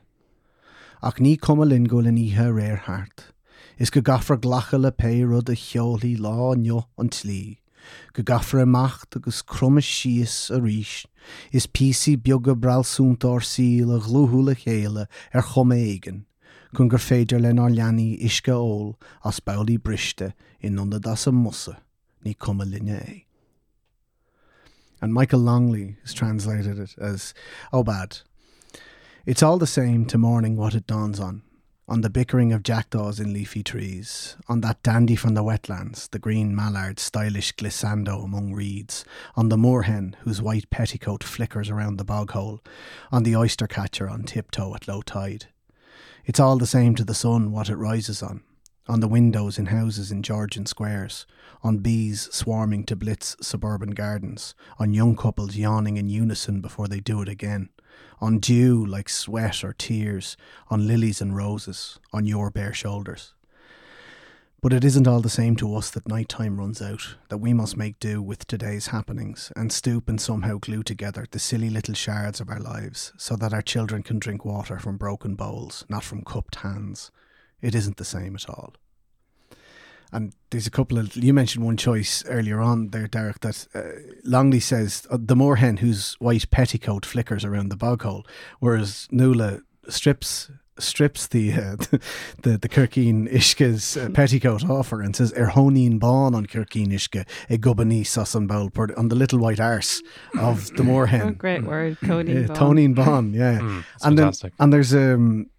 Ach 1.02 1.18
ní 1.18 1.36
cuma 1.42 1.66
linn 1.66 1.90
go 1.90 1.98
le 1.98 2.12
níthe 2.12 2.46
réir 2.46 2.86
hart. 2.86 3.34
Is 3.82 3.89
go 3.89 4.00
gafra 4.00 4.38
ghlacha 4.38 4.80
le 4.80 4.91
péród 4.91 5.50
a 5.50 5.56
cheolaí 5.56 6.15
lá 6.15 6.56
neo 6.56 6.86
an 7.00 7.10
tlí. 7.10 7.58
Go 8.13 8.22
gafra 8.22 8.63
macht 8.63 9.15
agus 9.15 9.41
crumme 9.41 9.82
sios 9.82 10.52
a 10.56 10.60
ríis, 10.60 11.08
is 11.52 11.65
píí 11.65 12.15
beagga 12.15 12.54
bralsúntar 12.54 13.41
síl 13.41 13.89
a 13.96 14.00
glúthúla 14.00 14.54
chéile 14.54 15.08
ar 15.34 15.41
chum 15.41 15.74
éigen, 15.74 16.26
chun 16.76 16.89
gur 16.89 17.00
féidir 17.00 17.41
le 17.41 17.56
ná 17.58 17.74
leanaí 17.74 18.22
isce 18.22 18.54
ól 18.54 19.00
as 19.26 19.39
bailí 19.39 19.80
briste 19.80 20.34
in 20.60 20.76
nunda 20.76 21.02
das 21.02 21.26
a 21.26 21.32
musa, 21.32 21.80
ní 22.24 22.38
cuma 22.38 22.63
linne 22.63 23.02
é. 23.02 23.24
And 25.02 25.12
Michael 25.12 25.39
Longley 25.39 25.98
has 26.04 26.13
translated 26.13 26.78
it 26.78 26.96
as, 27.00 27.34
Oh, 27.74 27.84
bad. 27.84 28.20
It's 29.26 29.41
all 29.41 29.58
the 29.58 29.65
same 29.65 30.06
to 30.06 30.20
morning 30.20 30.56
what 30.56 30.76
it 30.76 30.86
dawns 30.86 31.20
on. 31.20 31.41
On 31.88 32.02
the 32.02 32.10
bickering 32.10 32.54
of 32.54 32.63
jackdaws 32.63 33.20
in 33.20 33.34
leafy 33.34 33.63
trees, 33.63 34.38
on 34.48 34.62
that 34.62 34.82
dandy 34.84 35.15
from 35.15 35.34
the 35.34 35.44
wetlands, 35.44 36.10
the 36.12 36.20
green 36.20 36.56
mallard 36.56 37.00
stylish 37.00 37.54
glissando 37.54 38.24
among 38.24 38.54
reeds, 38.54 39.04
on 39.36 39.50
the 39.50 39.58
moorhen 39.58 40.15
whose 40.20 40.41
white 40.41 40.70
petticoat 40.70 41.24
flickers 41.24 41.70
around 41.70 41.98
the 41.98 42.06
bog 42.06 42.32
hole, 42.32 42.62
on 43.12 43.24
the 43.24 43.36
oyster 43.36 43.67
catcher 43.67 44.08
on 44.08 44.24
tiptoe 44.24 44.74
at 44.76 44.88
low 44.88 45.02
tide. 45.02 45.48
It's 46.24 46.39
all 46.39 46.58
the 46.58 46.67
same 46.67 46.96
to 46.96 47.04
the 47.04 47.15
sun 47.15 47.52
what 47.52 47.67
it 47.67 47.76
rises 47.76 48.22
on, 48.22 48.44
on 48.88 49.00
the 49.00 49.08
windows 49.08 49.58
in 49.58 49.65
houses 49.65 50.12
in 50.12 50.22
Georgian 50.22 50.67
squares, 50.67 51.26
on 51.63 51.80
bees 51.80 52.30
swarming 52.32 52.86
to 52.86 52.96
blitz 52.96 53.36
suburban 53.41 53.91
gardens, 53.91 54.54
on 54.78 54.94
young 54.94 55.15
couples 55.15 55.56
yawning 55.56 55.98
in 55.98 56.10
unison 56.10 56.62
before 56.62 56.88
they 56.88 57.00
do 57.00 57.22
it 57.22 57.28
again, 57.28 57.70
on 58.20 58.40
dew 58.40 58.86
like 58.86 59.10
sweat 59.10 59.64
or 59.64 59.74
tears, 59.74 60.38
on 60.70 60.88
lilies 60.88 61.22
and 61.22 61.36
roses, 61.36 62.00
on 62.14 62.26
your 62.26 62.52
bare 62.52 62.74
shoulders. 62.74 63.34
But 64.62 64.74
it 64.74 64.84
isn't 64.84 65.08
all 65.08 65.22
the 65.22 65.30
same 65.30 65.56
to 65.56 65.76
us 65.76 65.90
that 65.90 66.08
night 66.08 66.30
time 66.30 66.60
runs 66.60 66.84
out, 66.84 67.16
that 67.30 67.40
we 67.40 67.52
must 67.52 67.78
make 67.78 68.00
do 68.00 68.22
with 68.22 68.46
today's 68.46 68.88
happenings 68.88 69.52
and 69.56 69.74
stoop 69.74 70.08
and 70.08 70.22
somehow 70.22 70.60
glue 70.60 70.84
together 70.84 71.26
the 71.32 71.40
silly 71.40 71.72
little 71.72 71.96
shards 71.96 72.40
of 72.40 72.48
our 72.48 72.60
lives 72.60 73.12
so 73.18 73.36
that 73.38 73.54
our 73.54 73.64
children 73.64 74.04
can 74.04 74.20
drink 74.20 74.46
water 74.46 74.78
from 74.78 74.98
broken 74.98 75.34
bowls, 75.34 75.84
not 75.90 76.04
from 76.04 76.24
cupped 76.24 76.58
hands. 76.58 77.10
It 77.60 77.74
isn't 77.74 77.98
the 77.98 78.06
same 78.06 78.36
at 78.36 78.48
all. 78.48 78.76
And 80.13 80.34
there's 80.50 80.67
a 80.67 80.71
couple 80.71 80.97
of 80.97 81.15
you 81.15 81.34
mentioned 81.34 81.63
one 81.65 81.78
choice 81.78 82.24
earlier 82.28 82.60
on 82.60 82.89
there, 82.89 83.08
Derek. 83.08 83.39
That 83.39 83.67
uh, 83.74 83.82
Longley 84.26 84.60
says 84.60 85.08
uh, 85.10 85.17
the 85.19 85.36
moorhen 85.36 85.80
whose 85.80 86.15
white 86.19 86.50
petticoat 86.52 87.06
flickers 87.06 87.45
around 87.45 87.69
the 87.69 87.78
bog 87.78 88.02
hole, 88.04 88.26
whereas 88.60 89.08
Nuala 89.12 89.60
strips 89.88 90.52
strips 90.80 91.28
the 91.28 91.54
uh, 91.54 91.76
the 92.41 92.58
the 92.58 92.67
Kirkeen 92.69 93.32
Ishke's 93.32 93.95
uh, 93.95 94.10
petticoat 94.13 94.69
off 94.69 94.89
her 94.89 95.02
and 95.02 95.15
says 95.15 95.32
Erhonin 95.34 96.00
Bon 96.00 96.34
on 96.36 96.45
Kirkeen 96.45 96.91
Ishke 96.91 97.26
a 97.50 97.58
gubani 97.58 98.02
sasan 98.02 98.47
bowl 98.47 98.69
on 98.97 99.08
the 99.10 99.15
little 99.15 99.39
white 99.39 99.60
arse 99.60 100.02
of 100.39 100.67
the 100.76 100.84
moorhen. 100.84 101.21
Oh, 101.21 101.32
great 101.32 101.63
word, 101.63 101.97
Tony. 102.04 102.45
Uh, 102.45 102.47
Tony 102.54 102.88
Bond, 102.89 103.34
yeah, 103.36 103.60
Mm, 103.60 103.84
it's 103.95 104.06
and 104.06 104.17
then 104.17 104.26
fantastic. 104.26 104.54
and 104.60 104.74
there's 104.74 104.93
um 104.93 105.50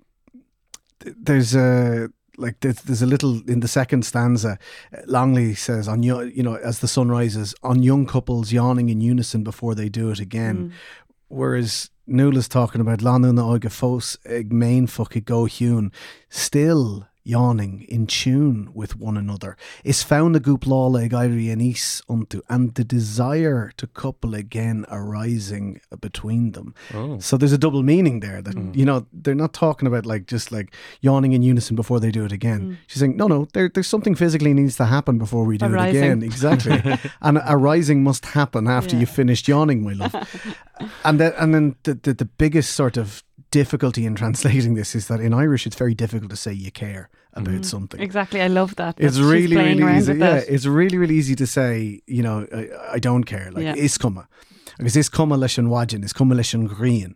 there's 1.05 1.55
a 1.55 2.09
like 2.37 2.61
there's, 2.61 2.83
there's 2.83 3.03
a 3.03 3.07
little 3.07 3.41
in 3.49 3.61
the 3.61 3.69
second 3.69 4.05
stanza. 4.05 4.59
Longley 5.07 5.55
says 5.55 5.89
on 5.89 6.03
yo- 6.03 6.21
you 6.21 6.43
know 6.43 6.57
as 6.57 6.81
the 6.81 6.89
sun 6.89 7.09
rises 7.09 7.55
on 7.63 7.83
young 7.83 8.07
couples 8.07 8.53
yawning 8.53 8.89
in 8.89 9.01
unison 9.01 9.43
before 9.43 9.75
they 9.75 9.89
do 9.89 10.11
it 10.11 10.21
again, 10.21 10.57
mm. 10.57 10.73
whereas 11.29 11.91
Nuala's 12.09 12.49
talking 12.49 12.81
about 12.81 12.99
Lanu 13.01 13.33
na 13.33 13.43
oige 13.43 13.71
fós 13.71 14.17
ag 14.27 14.53
main 14.53 14.87
fuck 14.87 15.15
go 15.25 15.45
hiún 15.45 15.93
still 16.29 17.07
yawning 17.25 17.83
in 17.89 18.07
tune 18.07 18.71
with 18.75 18.97
one 18.97 19.17
another 19.17 19.57
is 19.85 20.03
found 20.03 20.35
a 20.37 20.41
goop 20.41 20.63
lála 20.65 21.05
ag 21.05 21.13
airí 21.13 21.47
anís 21.55 22.03
unto 22.09 22.41
and 22.49 22.75
the 22.75 22.85
desire 22.85 23.73
to 23.77 23.87
couple 23.87 24.35
again 24.35 24.85
arising 24.91 25.81
between 26.01 26.53
them 26.53 26.75
Oh. 26.95 27.19
so 27.19 27.37
there's 27.37 27.53
a 27.53 27.59
double 27.59 27.83
meaning 27.83 28.21
there 28.21 28.43
that 28.43 28.55
mm. 28.57 28.75
you 28.77 28.85
know 28.85 29.07
they're 29.13 29.35
not 29.35 29.53
talking 29.53 29.87
about 29.87 30.05
like 30.07 30.27
just 30.27 30.51
like 30.51 30.75
yawning 31.01 31.33
in 31.33 31.43
unison 31.43 31.77
before 31.77 32.01
they 32.01 32.11
do 32.11 32.25
it 32.25 32.33
again. 32.33 32.61
Mm. 32.61 32.77
She's 32.87 33.01
saying 33.01 33.17
no, 33.17 33.27
no, 33.29 33.47
there, 33.53 33.71
there's 33.73 33.87
something 33.87 34.15
physically 34.15 34.53
needs 34.55 34.77
to 34.77 34.87
happen 34.87 35.19
before 35.19 35.45
we 35.45 35.59
do 35.59 35.67
A 35.67 35.69
it 35.69 35.91
again. 35.91 36.23
Exactly, 36.23 36.81
and 37.23 37.41
a 37.45 37.57
rising 37.57 38.03
must 38.03 38.27
happen 38.27 38.67
after 38.67 38.95
Yeah. 38.95 39.01
you've 39.01 39.11
finished 39.11 39.49
yawning, 39.49 39.83
my 39.85 39.93
love. 39.93 40.15
and 41.05 41.21
then 41.21 41.33
and 41.39 41.55
then 41.55 41.77
the, 41.85 41.95
the 41.95 42.15
the 42.15 42.25
biggest 42.25 42.73
sort 42.75 42.97
of 42.97 43.23
difficulty 43.53 44.03
in 44.09 44.15
translating 44.15 44.75
this 44.81 44.95
is 44.95 45.07
that 45.07 45.21
in 45.21 45.33
Irish 45.45 45.67
it's 45.67 45.77
very 45.85 45.95
difficult 45.95 46.31
to 46.31 46.37
say 46.37 46.53
you 46.53 46.73
care 46.73 47.05
about 47.35 47.65
something. 47.65 48.01
Exactly. 48.01 48.41
I 48.43 48.49
love 48.49 48.75
that. 48.77 48.95
It's 48.99 49.17
that 49.17 49.25
really, 49.35 49.57
really 49.57 49.97
easy. 49.99 50.13
Yeah, 50.13 50.31
that. 50.41 50.49
it's 50.55 50.67
really, 50.67 50.99
really 51.03 51.15
easy 51.23 51.35
to 51.37 51.47
say, 51.47 52.01
you 52.07 52.23
know, 52.27 52.47
I, 52.61 52.97
I 52.97 52.99
don't 53.09 53.25
care. 53.25 53.49
Like, 53.55 53.65
Yeah. 53.65 53.85
is 53.87 53.99
cuma. 53.99 54.27
Because 54.79 54.97
is 55.03 55.09
cuma 55.09 55.37
leis 55.37 55.59
an 55.59 55.69
wajin, 55.69 56.05
is 56.05 56.13
cuma 56.13 56.35
leis 56.35 56.55
an 56.55 56.67
green. 56.67 57.15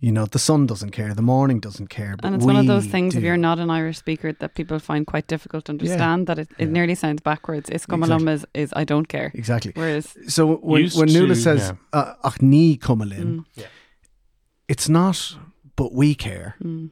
You 0.00 0.12
know, 0.12 0.26
the 0.26 0.38
sun 0.38 0.66
doesn't 0.66 0.92
care, 0.98 1.12
the 1.12 1.22
morning 1.34 1.58
doesn't 1.60 1.88
care. 1.98 2.14
But 2.16 2.24
and 2.26 2.36
it's 2.36 2.46
one 2.46 2.58
of 2.62 2.66
those 2.72 2.84
we 2.86 2.92
things 2.94 3.16
if 3.16 3.22
you're 3.26 3.42
not 3.50 3.58
an 3.58 3.68
Irish 3.80 3.98
speaker 3.98 4.30
that 4.40 4.50
people 4.54 4.78
find 4.78 5.02
quite 5.12 5.26
difficult 5.34 5.64
to 5.64 5.72
understand 5.72 6.26
that 6.28 6.38
it, 6.38 6.48
it 6.56 6.68
nearly 6.76 6.94
sounds 6.94 7.20
backwards. 7.30 7.66
Iscomalum 7.78 8.20
Exactly. 8.22 8.32
is, 8.62 8.68
is 8.70 8.72
I 8.82 8.84
don't 8.92 9.08
care. 9.08 9.28
Exactly. 9.34 9.72
Whereas 9.74 10.06
So 10.28 10.40
when, 10.70 10.82
Used 10.82 10.98
when 10.98 11.08
Nuala 11.14 11.34
to, 11.34 11.40
says, 11.46 11.62
uh, 11.92 12.14
ach 12.28 12.38
ní 12.52 12.78
cumalin, 12.78 13.28
Mm. 13.28 13.64
it's 14.68 14.88
not, 14.88 15.18
but 15.78 15.92
we 15.94 16.14
care. 16.14 16.56
Mm. 16.62 16.90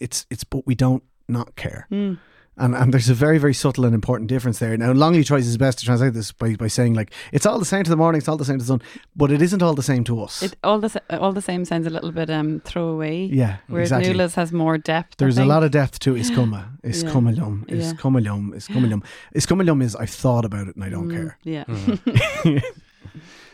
It's, 0.00 0.26
it's, 0.30 0.44
but 0.44 0.62
we 0.66 0.74
don't 0.74 1.02
not 1.28 1.56
care. 1.56 1.86
Mm. 1.90 2.18
And, 2.56 2.74
and 2.76 2.92
there's 2.92 3.08
a 3.08 3.14
very, 3.14 3.38
very 3.38 3.54
subtle 3.54 3.84
and 3.86 3.94
important 3.94 4.28
difference 4.28 4.58
there. 4.58 4.76
Now, 4.76 4.92
Longley 4.92 5.24
tries 5.24 5.46
his 5.46 5.56
best 5.56 5.78
to 5.78 5.84
translate 5.86 6.12
this 6.12 6.32
by, 6.32 6.54
by 6.54 6.68
saying, 6.68 6.92
like, 6.94 7.10
it's 7.32 7.46
all 7.46 7.58
the 7.58 7.64
same 7.64 7.82
to 7.82 7.90
the 7.90 7.96
morning, 7.96 8.18
it's 8.18 8.28
all 8.28 8.36
the 8.36 8.44
same 8.44 8.58
to 8.58 8.62
the 8.64 8.68
sun, 8.68 8.82
but 9.16 9.32
it 9.32 9.40
isn't 9.40 9.62
all 9.62 9.74
the 9.74 9.82
same 9.82 10.04
to 10.04 10.20
us. 10.22 10.42
it 10.42 10.54
all 10.62 10.78
the 10.78 11.02
all 11.18 11.32
the 11.32 11.40
same 11.40 11.64
sounds 11.64 11.86
a 11.86 11.90
little 11.90 12.12
bit 12.12 12.28
um 12.30 12.60
throwaway. 12.64 13.24
yeah, 13.24 13.56
Whereas 13.68 13.90
exactly. 13.90 14.12
Nuala's 14.12 14.34
has 14.34 14.52
more 14.52 14.76
depth. 14.78 15.16
There's 15.16 15.38
a 15.38 15.46
lot 15.46 15.62
of 15.64 15.70
depth 15.70 15.98
to 16.00 16.14
Iscuma. 16.14 16.62
Yeah. 16.84 16.90
Iscumalum. 16.90 17.64
Yeah. 17.68 17.76
Iscumalum. 17.92 18.42
Iscumalum. 18.54 19.02
Iscumalum 19.34 19.82
is 19.82 19.96
I've 19.96 20.10
thought 20.10 20.44
about 20.44 20.68
it 20.68 20.74
and 20.76 20.84
I 20.84 20.90
don't 20.90 21.08
Mm, 21.08 21.16
care. 21.16 21.38
Yeah. 21.44 21.64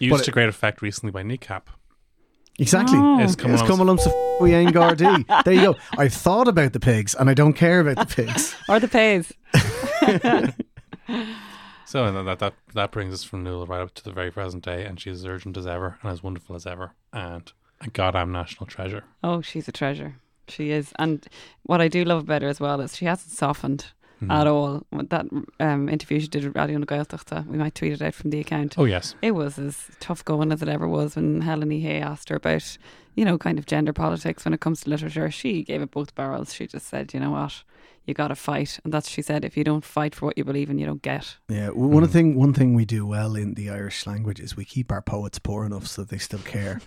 Used 0.01 0.11
But 0.17 0.25
to 0.25 0.31
great 0.31 0.49
effect 0.49 0.83
recently 0.83 1.11
by 1.13 1.23
Kneecap. 1.23 1.71
Exactly. 2.59 2.99
Oh. 2.99 3.19
Iscumalum's- 3.21 3.63
Iscumalum 3.63 3.99
sa 4.01 4.11
we 4.41 4.53
ain't 4.55 4.75
Gardaí. 4.75 5.45
There 5.45 5.55
you 5.55 5.61
go. 5.61 5.77
I've 5.97 6.13
thought 6.15 6.49
about 6.49 6.73
the 6.73 6.81
pigs 6.81 7.15
and 7.15 7.31
I 7.31 7.35
don't 7.35 7.53
care 7.55 7.81
about 7.81 8.09
the 8.09 8.15
pigs. 8.15 8.55
Or 8.69 8.81
the 8.81 8.89
pays. 8.89 9.33
So 11.87 12.05
and 12.05 12.29
that 12.29 12.39
that 12.41 12.53
that 12.75 12.91
brings 12.91 13.15
us 13.15 13.25
from 13.25 13.43
Newell 13.43 13.65
right 13.65 13.81
up 13.81 13.95
to 13.95 14.05
the 14.05 14.13
very 14.13 14.31
present 14.31 14.63
day, 14.63 14.85
and 14.85 15.01
she's 15.01 15.21
as 15.21 15.25
urgent 15.25 15.57
as 15.57 15.67
ever 15.67 15.99
and 16.03 16.13
as 16.13 16.23
wonderful 16.23 16.55
as 16.55 16.67
ever, 16.67 16.93
and 17.15 17.51
a 17.81 17.89
goddamn 17.89 18.31
national 18.31 18.67
treasure. 18.67 19.05
Oh, 19.25 19.41
she's 19.41 19.69
a 19.69 19.73
treasure. 19.73 20.17
She 20.49 20.71
is. 20.71 20.93
And 20.99 21.27
what 21.63 21.81
I 21.81 21.89
do 21.89 22.05
love 22.05 22.21
about 22.21 22.43
her 22.43 22.49
as 22.49 22.61
well 22.61 22.83
is 22.83 22.95
she 22.95 23.07
hasn't 23.07 23.33
softened. 23.33 23.87
At 24.29 24.47
all. 24.47 24.85
That 24.93 25.27
um, 25.61 25.89
interview 25.89 26.21
she 26.21 26.29
did 26.29 26.45
with 26.45 26.57
Radio 26.57 26.79
na 26.79 26.87
Gaeltachta, 26.87 27.47
we 27.47 27.59
might 27.59 27.75
tweet 27.75 27.93
it 27.93 28.03
out 28.03 28.15
from 28.15 28.31
the 28.31 28.41
account. 28.41 28.79
Oh 28.79 28.85
yes. 28.85 29.15
It 29.23 29.33
was 29.33 29.59
as 29.59 29.91
tough 30.01 30.25
going 30.25 30.53
as 30.53 30.63
it 30.63 30.69
ever 30.69 30.89
was 30.89 31.17
when 31.17 31.43
Helen 31.43 31.71
Hay 31.71 32.01
asked 32.01 32.29
her 32.31 32.37
about, 32.37 32.79
you 33.15 33.25
know, 33.25 33.39
kind 33.39 33.59
of 33.59 33.67
gender 33.67 33.93
politics 33.93 34.45
when 34.45 34.55
it 34.55 34.61
comes 34.61 34.81
to 34.83 34.91
literature. 34.91 35.31
She 35.31 35.63
gave 35.63 35.83
it 35.83 35.91
both 35.91 36.15
barrels. 36.15 36.53
She 36.53 36.67
just 36.67 36.87
said, 36.87 37.15
you 37.15 37.21
know 37.21 37.31
what, 37.31 37.63
you 38.09 38.15
got 38.15 38.29
to 38.29 38.35
fight, 38.35 38.81
and 38.85 38.93
that's 38.93 39.07
what 39.07 39.13
she 39.13 39.23
said. 39.23 39.45
If 39.45 39.57
you 39.57 39.65
don't 39.65 39.85
fight 39.85 40.15
for 40.15 40.27
what 40.27 40.39
you 40.39 40.45
believe 40.45 40.71
in, 40.71 40.79
you 40.79 40.87
don't 40.87 41.03
get. 41.03 41.37
Yeah, 41.49 41.67
w- 41.67 41.89
one 41.89 42.05
mm. 42.05 42.11
thing 42.11 42.35
one 42.35 42.55
thing 42.55 42.75
we 42.75 42.85
do 42.85 43.07
well 43.07 43.37
in 43.37 43.55
the 43.55 43.71
Irish 43.71 44.07
language 44.07 44.41
is 44.41 44.57
we 44.57 44.65
keep 44.65 44.91
our 44.91 45.03
poets 45.03 45.39
poor 45.39 45.65
enough 45.65 45.87
so 45.87 46.03
that 46.03 46.11
they 46.11 46.19
still 46.19 46.41
care. 46.41 46.81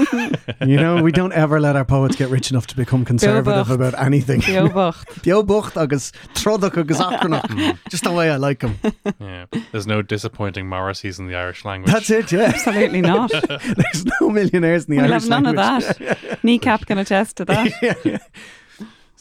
you 0.60 0.76
know, 0.76 1.02
we 1.02 1.12
don't 1.12 1.32
ever 1.32 1.60
let 1.60 1.76
our 1.76 1.84
poets 1.84 2.16
get 2.16 2.28
rich 2.28 2.50
enough 2.50 2.66
to 2.68 2.76
become 2.76 3.04
conservative 3.04 3.70
about 3.70 3.98
anything. 3.98 4.40
Beobacht. 4.40 5.04
Beobacht 5.24 5.80
agus 5.80 6.12
trodach 6.34 6.76
agus 6.76 6.98
acronach. 6.98 7.44
Mm. 7.56 7.78
Just 7.88 8.04
the 8.04 8.12
way 8.12 8.28
I 8.28 8.36
like 8.36 8.60
them. 8.60 8.78
Yeah. 9.18 9.46
There's 9.72 9.86
no 9.86 10.02
disappointing 10.02 10.68
Morrissey's 10.68 11.18
in 11.18 11.26
the 11.26 11.36
Irish 11.36 11.64
language. 11.64 11.92
That's 11.92 12.10
it, 12.10 12.30
yeah. 12.30 12.52
Absolutely 12.54 13.00
not. 13.00 13.30
There's 13.30 14.04
no 14.20 14.28
millionaires 14.28 14.84
in 14.84 14.96
the 14.96 15.02
we'll 15.02 15.12
Irish 15.12 15.22
have 15.22 15.30
none 15.30 15.56
language. 15.56 16.00
of 16.00 16.18
that. 16.18 16.44
Kneecap 16.44 16.86
can 16.86 16.98
attest 16.98 17.36
to 17.36 17.44
that. 17.46 18.20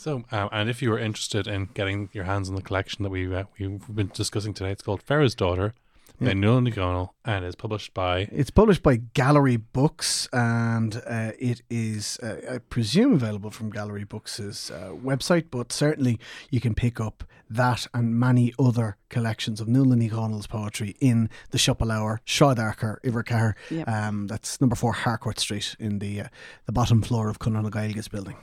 So, 0.05 0.23
um, 0.31 0.49
and 0.51 0.69
if 0.69 0.83
you 0.83 0.93
are 0.93 0.99
interested 0.99 1.47
in 1.47 1.69
getting 1.73 2.09
your 2.13 2.25
hands 2.25 2.47
on 2.47 2.53
the 2.53 2.61
collection 2.61 3.01
that 3.01 3.09
we 3.09 3.35
uh, 3.35 3.45
we've 3.57 3.95
been 3.95 4.11
discussing 4.13 4.53
today, 4.53 4.69
it's 4.69 4.83
called 4.83 5.01
Pharaoh's 5.01 5.33
Daughter 5.33 5.73
by 6.21 6.33
Nuala 6.33 6.61
Ní 6.61 6.75
Dhomhnaill 6.75 7.09
and 7.25 7.43
is 7.43 7.55
published 7.55 7.91
by 7.95 8.29
It's 8.31 8.51
published 8.51 8.83
by 8.83 8.97
Gallery 8.97 9.57
Books 9.57 10.29
and 10.31 11.01
uh, 11.07 11.31
it 11.39 11.63
is, 11.71 12.19
uh, 12.21 12.35
I 12.47 12.57
presume, 12.59 13.13
available 13.13 13.49
from 13.49 13.71
Gallery 13.71 14.03
Books' 14.03 14.69
uh, 14.69 14.91
website, 14.93 15.45
but 15.49 15.71
certainly 15.71 16.19
you 16.51 16.61
can 16.61 16.75
pick 16.75 16.99
up 16.99 17.23
that 17.49 17.87
and 17.91 18.13
many 18.13 18.53
other 18.59 18.97
collections 19.09 19.59
of 19.59 19.67
Nuala 19.67 19.95
Ní 19.95 20.11
Dhomhnaill's 20.11 20.45
poetry 20.45 20.95
in 20.99 21.31
the 21.49 21.57
Siopa 21.57 21.87
Leabhar, 21.87 22.19
Shawdarker, 22.27 23.01
Ivercar. 23.01 23.55
Yep. 23.71 23.89
Um, 23.89 24.27
that's 24.27 24.61
number 24.61 24.75
four 24.75 24.93
Harcourt 24.93 25.39
Street 25.39 25.75
in 25.79 25.97
the 25.97 26.21
uh, 26.21 26.27
the 26.67 26.71
bottom 26.71 27.01
floor 27.01 27.27
of 27.27 27.39
Conradh 27.39 27.63
na 27.63 27.69
Gaeilge's 27.69 28.07
building. 28.07 28.35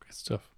great 0.00 0.14
stuff. 0.14 0.51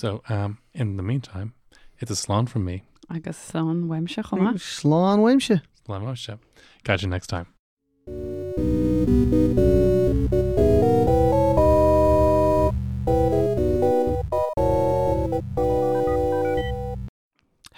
So, 0.00 0.22
um, 0.30 0.56
in 0.72 0.96
the 0.96 1.02
meantime, 1.02 1.52
it's 1.98 2.10
a 2.10 2.16
salon 2.16 2.46
from 2.46 2.64
me. 2.64 2.84
Agus 3.10 3.36
slán 3.36 3.86
weimse 3.86 4.22
chuma. 4.24 4.54
Slán 4.54 5.18
Wimshe. 5.18 5.60
Salon 5.84 6.04
Moshe. 6.04 6.38
Catch 6.84 7.02
you 7.02 7.08
next 7.08 7.26
time. 7.26 7.48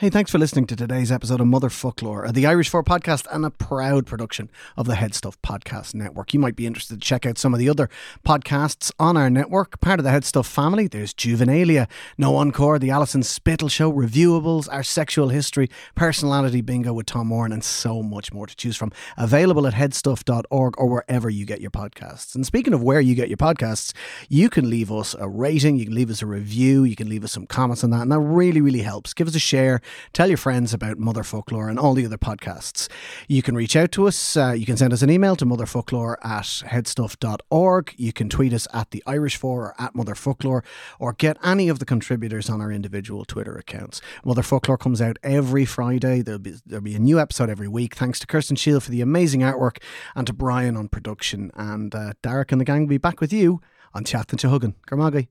Hey, 0.02 0.10
thanks 0.10 0.32
for 0.32 0.38
listening 0.38 0.66
to 0.66 0.74
today's 0.74 1.12
episode 1.12 1.40
of 1.40 1.46
Motherfoclóir, 1.46 2.34
the 2.34 2.44
Irish 2.44 2.68
For 2.68 2.82
podcast, 2.82 3.24
and 3.30 3.44
a 3.44 3.50
proud 3.50 4.04
production 4.04 4.50
of 4.76 4.86
the 4.86 4.96
Head 4.96 5.14
Stuff 5.14 5.40
Podcast 5.42 5.94
Network. 5.94 6.34
You 6.34 6.40
might 6.40 6.56
be 6.56 6.66
interested 6.66 7.00
to 7.00 7.06
check 7.06 7.24
out 7.24 7.38
some 7.38 7.54
of 7.54 7.60
the 7.60 7.68
other 7.68 7.88
podcasts 8.26 8.90
on 8.98 9.16
our 9.16 9.30
network. 9.30 9.80
Part 9.80 10.00
of 10.00 10.04
the 10.04 10.10
Head 10.10 10.24
Stuff 10.24 10.48
family, 10.48 10.88
there's 10.88 11.14
Juvenalia, 11.14 11.86
No 12.18 12.34
Encore, 12.34 12.80
The 12.80 12.90
Alison 12.90 13.22
Spittle 13.22 13.68
Show, 13.68 13.92
Reviewables, 13.92 14.68
Our 14.72 14.82
Sexual 14.82 15.28
History, 15.28 15.70
Personality 15.94 16.62
Bingo 16.62 16.92
with 16.92 17.06
Tom 17.06 17.28
Moran, 17.28 17.52
and 17.52 17.62
so 17.62 18.02
much 18.02 18.32
more 18.32 18.48
to 18.48 18.56
choose 18.56 18.76
from. 18.76 18.90
Available 19.16 19.68
at 19.68 19.74
headstuff.org 19.74 20.74
or 20.80 20.88
wherever 20.88 21.30
you 21.30 21.46
get 21.46 21.60
your 21.60 21.70
podcasts. 21.70 22.34
And 22.34 22.44
speaking 22.44 22.74
of 22.74 22.82
where 22.82 23.00
you 23.00 23.14
get 23.14 23.28
your 23.28 23.36
podcasts, 23.36 23.92
you 24.28 24.50
can 24.50 24.68
leave 24.68 24.90
us 24.90 25.14
a 25.16 25.28
rating, 25.28 25.76
you 25.76 25.84
can 25.84 25.94
leave 25.94 26.10
us 26.10 26.22
a 26.22 26.26
review, 26.26 26.82
you 26.82 26.96
can 26.96 27.08
leave 27.08 27.22
us 27.22 27.30
some 27.30 27.46
comments 27.46 27.84
on 27.84 27.90
that, 27.90 28.02
and 28.02 28.10
that 28.10 28.18
really, 28.18 28.60
really 28.60 28.82
helps. 28.82 29.14
Give 29.14 29.28
us 29.28 29.36
a 29.36 29.38
share, 29.38 29.80
tell 30.12 30.28
your 30.28 30.36
friends 30.36 30.74
about 30.74 30.98
Motherfoclóir 30.98 31.68
and 31.68 31.78
all 31.78 31.94
the 31.94 32.06
other 32.06 32.18
podcasts. 32.18 32.88
You 33.28 33.42
can 33.42 33.54
reach 33.54 33.76
out 33.76 33.92
to 33.92 34.06
us, 34.06 34.36
uh, 34.36 34.52
you 34.52 34.66
can 34.66 34.76
send 34.76 34.92
us 34.92 35.02
an 35.02 35.10
email 35.10 35.36
to 35.36 35.46
motherfolklore 35.46 36.16
at 36.24 36.42
headstuff.org, 36.42 37.94
you 37.96 38.12
can 38.12 38.28
tweet 38.28 38.52
us 38.52 38.66
at 38.72 38.90
the 38.90 39.02
Irish 39.06 39.36
For 39.36 39.52
or 39.62 39.74
at 39.78 39.94
Motherfoclóir, 39.94 40.64
or 40.98 41.12
get 41.12 41.36
any 41.44 41.68
of 41.68 41.78
the 41.78 41.84
contributors 41.84 42.48
on 42.48 42.60
our 42.60 42.72
individual 42.72 43.24
Twitter 43.24 43.56
accounts. 43.56 44.00
Motherfoclóir 44.24 44.78
comes 44.78 45.00
out 45.00 45.18
every 45.22 45.64
Friday, 45.64 46.22
there'll 46.22 46.38
be, 46.38 46.54
there'll 46.66 46.82
be 46.82 46.94
a 46.94 46.98
new 46.98 47.20
episode 47.20 47.50
every 47.50 47.68
week. 47.68 47.94
Thanks 47.94 48.18
to 48.20 48.26
Kirsten 48.26 48.56
Shield 48.56 48.82
for 48.82 48.90
the 48.90 49.00
amazing 49.00 49.40
artwork 49.40 49.82
and 50.14 50.26
to 50.26 50.32
Brian 50.32 50.76
on 50.76 50.88
production. 50.88 51.50
And 51.54 51.94
uh, 51.94 52.12
Darach 52.22 52.52
and 52.52 52.60
the 52.60 52.64
gang 52.64 52.82
will 52.82 52.88
be 52.88 52.98
back 52.98 53.20
with 53.20 53.32
you 53.32 53.60
on 53.94 54.04
Chat 54.04 54.30
and 54.30 54.40
Chahugan. 54.40 54.74
Garmagi. 54.86 55.28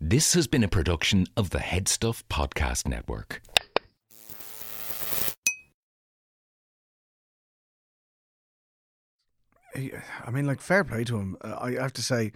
This 0.00 0.34
has 0.34 0.46
been 0.46 0.62
a 0.62 0.68
production 0.68 1.26
of 1.36 1.50
the 1.50 1.58
Headstuff 1.58 2.22
Podcast 2.30 2.86
Network. 2.86 3.42
I 10.24 10.30
mean, 10.30 10.46
like, 10.46 10.60
fair 10.60 10.84
play 10.84 11.04
to 11.04 11.18
him. 11.18 11.36
Uh, 11.42 11.56
I 11.60 11.72
have 11.72 11.92
to 11.94 12.02
say, 12.02 12.32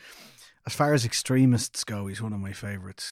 as 0.67 0.75
far 0.75 0.95
as 0.95 1.05
extremists 1.05 1.85
go, 1.85 2.07
he's 2.07 2.23
one 2.23 2.33
of 2.33 2.41
my 2.41 2.53
favourites. 2.53 3.11